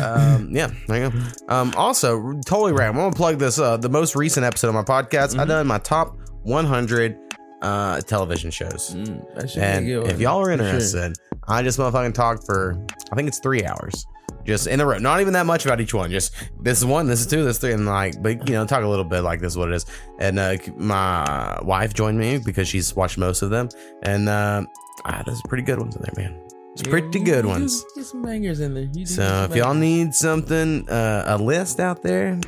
[0.00, 1.18] um, yeah, there you go.
[1.48, 2.98] Um, also, totally random.
[2.98, 3.58] I'm gonna plug this.
[3.58, 5.38] Uh, the most recent episode of my podcast.
[5.38, 7.18] I done my top 100
[7.62, 8.94] uh television shows,
[9.36, 10.66] that should be a and if y'all are for sure.
[10.66, 11.14] interested,
[11.46, 14.06] I just motherfucking talked for I think it's three hours.
[14.44, 16.10] Just in a row, not even that much about each one.
[16.10, 18.66] Just this is one, this is two, this is three, and like, but you know,
[18.66, 19.86] talk a little bit like this is what it is.
[20.18, 23.68] And uh, my wife joined me because she's watched most of them,
[24.02, 24.64] and uh,
[25.04, 26.40] ah, there's pretty good ones in there, man.
[26.72, 27.84] It's pretty good ones.
[27.94, 29.06] Get some bangers in there.
[29.06, 32.40] So if y'all need something, uh, a list out there,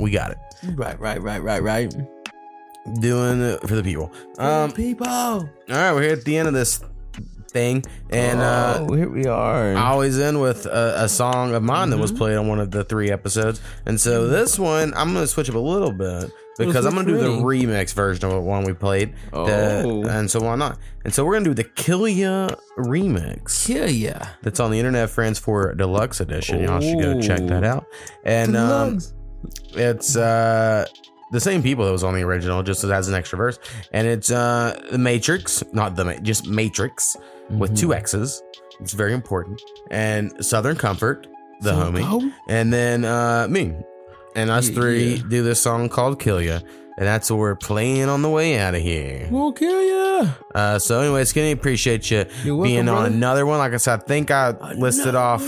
[0.00, 0.38] we got it.
[0.74, 1.94] right, right, right, right, right.
[3.00, 4.12] Doing it for the people.
[4.38, 5.06] Um, people.
[5.08, 6.80] All right, we're here at the end of this
[7.50, 7.84] thing.
[8.10, 9.74] And uh, Oh, here we are.
[9.74, 12.18] I always end with a, a song of mine that was Mm-hmm.
[12.18, 13.60] played on one of the three episodes.
[13.86, 17.06] And so this one, I'm going to switch up a little bit because I'm going
[17.06, 19.14] to do the remix version of the one we played.
[19.32, 20.04] The- Oh.
[20.08, 20.78] and so why not?
[21.04, 22.48] And so we're going to do the Kill Ya
[22.78, 23.66] remix.
[23.66, 24.18] Kill Ya.
[24.42, 26.62] That's on the Internet Friends for Deluxe Edition.
[26.62, 27.86] Y'all should go check that out.
[28.24, 28.98] And um,
[29.74, 30.86] it's uh,
[31.32, 33.58] the same people that was on the original, just as an extra verse.
[33.92, 37.16] And it's uh, the Matrix, not the Ma- just Matrix
[37.50, 38.42] with two X's.
[38.80, 39.60] It's very important.
[39.90, 41.26] And Southern Com4rt,
[41.62, 43.74] the So- homie, and then uh, me,
[44.34, 45.22] and us Yeah, three yeah.
[45.28, 46.60] do this song called "Kill Ya,"
[46.98, 49.26] and that's what we're playing on the way out of here.
[49.30, 50.30] We'll kill ya.
[50.54, 53.06] Uh, so, anyway, Skinny, appreciate you welcome, being on brother.
[53.14, 53.58] another one.
[53.58, 55.42] Like I said, I think I listed off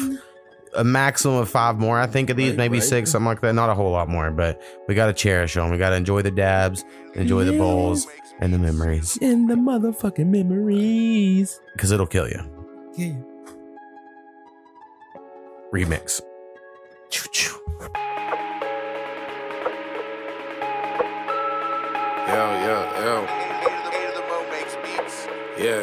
[0.77, 1.99] a maximum of five more.
[1.99, 2.87] I think of these, maybe right.
[2.87, 3.55] six, something like that.
[3.55, 5.71] Not a whole lot more, but we got to cherish them.
[5.71, 6.85] We got to enjoy the dabs,
[7.15, 8.07] enjoy the bowls,
[8.41, 11.61] and the memories And the motherfucking memories.
[11.73, 12.41] because it'll kill you.
[12.97, 13.15] Yeah.
[15.73, 16.21] Remix.
[22.29, 23.27] Yo, yo, yo.
[25.59, 25.83] Yeah.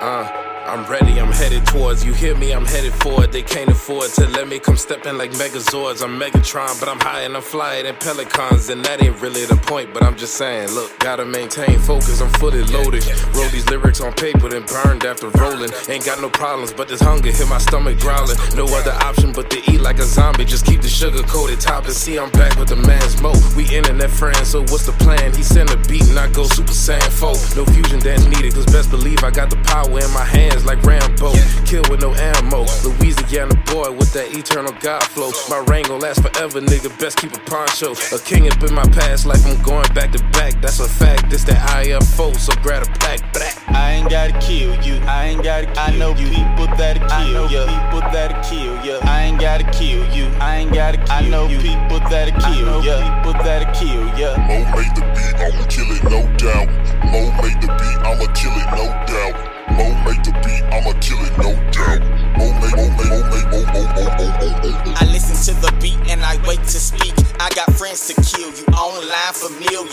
[0.00, 0.47] Uh.
[0.68, 2.12] I'm ready, I'm headed towards you.
[2.12, 3.32] Hear me, I'm headed for it.
[3.32, 6.04] They can't afford to let me come stepping like Megazords.
[6.04, 8.68] I'm Megatron, but I'm high and I'm flying in Pelicans.
[8.68, 12.20] And that ain't really the point, but I'm just saying, look, gotta maintain focus.
[12.20, 13.06] I'm fully loaded.
[13.34, 15.70] Wrote these lyrics on paper, then burned after rolling.
[15.88, 18.36] Ain't got no problems, but this hunger hit my stomach growling.
[18.54, 20.44] No other option but to eat like a zombie.
[20.44, 23.32] Just keep the sugar coated top and see I'm back with the man's mo.
[23.56, 25.32] We internet friends, so what's the plan?
[25.32, 27.56] He send a beat and I go Super Saiyan 4.
[27.56, 30.82] No fusion dance needed, cause best believe I got the power in my hands like
[30.82, 31.32] Rambo.
[31.66, 32.64] Kill with no ammo.
[32.84, 35.30] Louisiana boy with that eternal God flow.
[35.48, 36.88] My reign gon' last forever, nigga.
[36.98, 37.92] Best keep a poncho.
[38.14, 40.60] A king up in my past life, I'm going back to back.
[40.60, 41.30] That's a fact.
[41.30, 43.20] This that IFO, so grab a pack.
[43.32, 43.54] Black.
[43.68, 44.96] I ain't gotta kill you.
[45.04, 46.28] I ain't gotta kill I know you.
[46.28, 47.66] people that'll kill ya.
[47.66, 48.98] People that'll kill ya.
[49.02, 50.26] I ain't gotta kill you.
[50.40, 51.26] I ain't gotta kill you.
[51.26, 51.58] I know you.
[51.58, 53.22] people that'll kill ya.
[53.22, 54.36] People that'll kill ya.
[54.48, 55.97] Mo made the beat, I'ma kill it,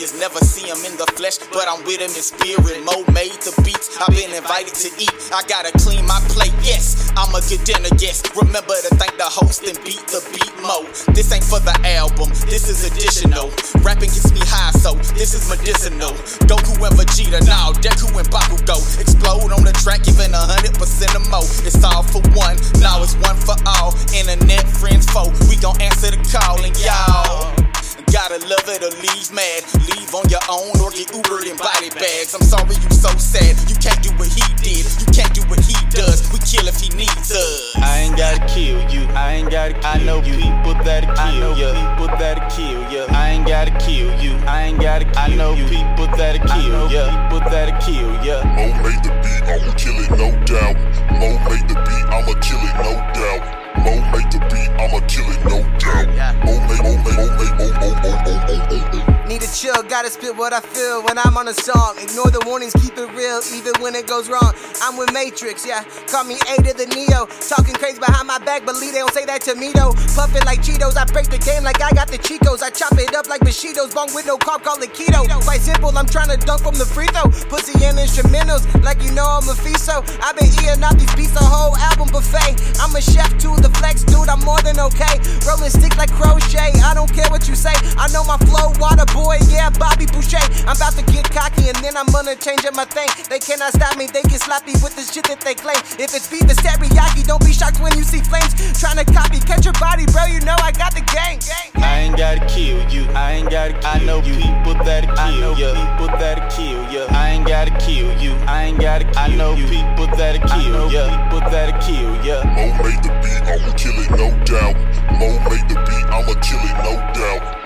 [0.05, 0.19] familiars.
[0.19, 2.83] Never see them in the flesh, but I'm with them in spirit.
[2.85, 5.13] Mo made the beats, I've been invited to eat.
[5.33, 8.35] I gotta clean my plate, yes, I'm a good dinner guest.
[8.35, 10.83] Remember to thank the host and beat the beat Mo.
[11.13, 13.51] This ain't for the album, this is additional.
[13.81, 16.13] Rapping gets me high, so this is medicinal.
[16.49, 18.77] Goku and Vegeta, now Deku and Bakugo.
[18.99, 21.45] Explode on the track, giving a hundred percent or more.
[21.65, 23.93] It's all for one, now it's one for all.
[24.13, 27.64] Internet friends, foe, we gon' answer the call, and y'all.
[28.11, 29.63] Gotta love it or leave mad.
[29.91, 32.33] Leave on your own or get Ubered in body bags.
[32.33, 33.53] I'm sorry you so sad.
[33.69, 34.85] You can't do what he did.
[34.99, 36.23] You can't do what he does.
[36.31, 37.75] We kill if he needs us.
[37.77, 39.03] I ain't gotta kill you.
[39.13, 40.35] I ain't gotta kill I know you.
[40.37, 41.69] people that'll kill ya.
[41.97, 43.05] People that'll kill ya.
[43.09, 44.33] I ain't gotta kill you.
[44.47, 45.65] I ain't gotta kill I know you.
[45.67, 47.29] people that'll kill ya.
[47.29, 48.41] People that'll kill ya.
[48.55, 50.77] Mo made the beat, I'ma kill it, no doubt.
[51.19, 53.64] Mo made the beat, I'ma kill it, no doubt.
[53.85, 56.07] Mo made the beat, I'ma kill it, no doubt.
[56.43, 59.14] Mo made, Mo made, Mo made, Mo, Mo, Mo, Mo, Mo, Mo, Mo.
[59.27, 61.97] Need to chill, gotta spit what I feel when I'm on a song.
[61.97, 64.53] Ignore the warnings, keep it real, even when it goes wrong.
[64.85, 65.81] I'm with Matrix, yeah.
[66.05, 67.25] Call me A to the Neo.
[67.49, 69.97] Talking crazy behind my back, believe they don't say that to me though.
[70.13, 72.61] Puffing like Cheetos, I break the game like I got the Chicos.
[72.61, 75.25] I chop it up like Machitos, bong with no carb, call it keto.
[75.41, 77.25] Quite simple, I'm trying to dunk from the free throw.
[77.49, 80.05] Pussy and instrumentals, like you know I'm a fiso.
[80.21, 82.61] I've been eating out these beats, a whole album buffet.
[82.77, 85.17] I'm a chef to the flex dude, I'm more than okay.
[85.49, 87.73] Rolling sticks like crochet, I don't care what you say.
[87.97, 90.43] I know my flow, water boy, yeah, Bobby Boucher.
[90.67, 93.07] I'm about to get cocky and then I'm gonna change up my thing.
[93.31, 95.79] They cannot stop me, they get sloppy with the shit that they claim.
[95.95, 97.23] If it's beef, it's teriyaki.
[97.23, 98.51] Don't be shocked when you see flames.
[98.75, 100.27] Trying to copy, catch your body, bro.
[100.27, 101.39] You know I got the gang.
[101.79, 103.07] I ain't gotta kill you.
[103.15, 104.35] I ain't gotta kill I know you.
[104.35, 105.71] people that kill you.
[105.71, 107.03] people that kill you.
[107.15, 108.33] I ain't gotta kill you.
[108.45, 109.31] I ain't gotta kill you.
[109.31, 111.07] I know people that kill you.
[111.23, 112.39] People that kill you.
[112.51, 114.75] Mo made the beat, I'ma kill it, no doubt.
[115.15, 117.64] Mo made the beat, I'ma kill it, no doubt.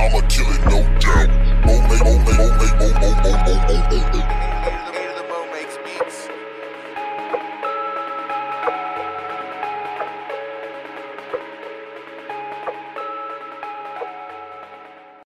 [0.00, 1.28] I'ma kill it, no doubt.
[1.66, 4.85] Mo make, mo make, mo make, mo, mo, mo, mo, mo, mo, mo.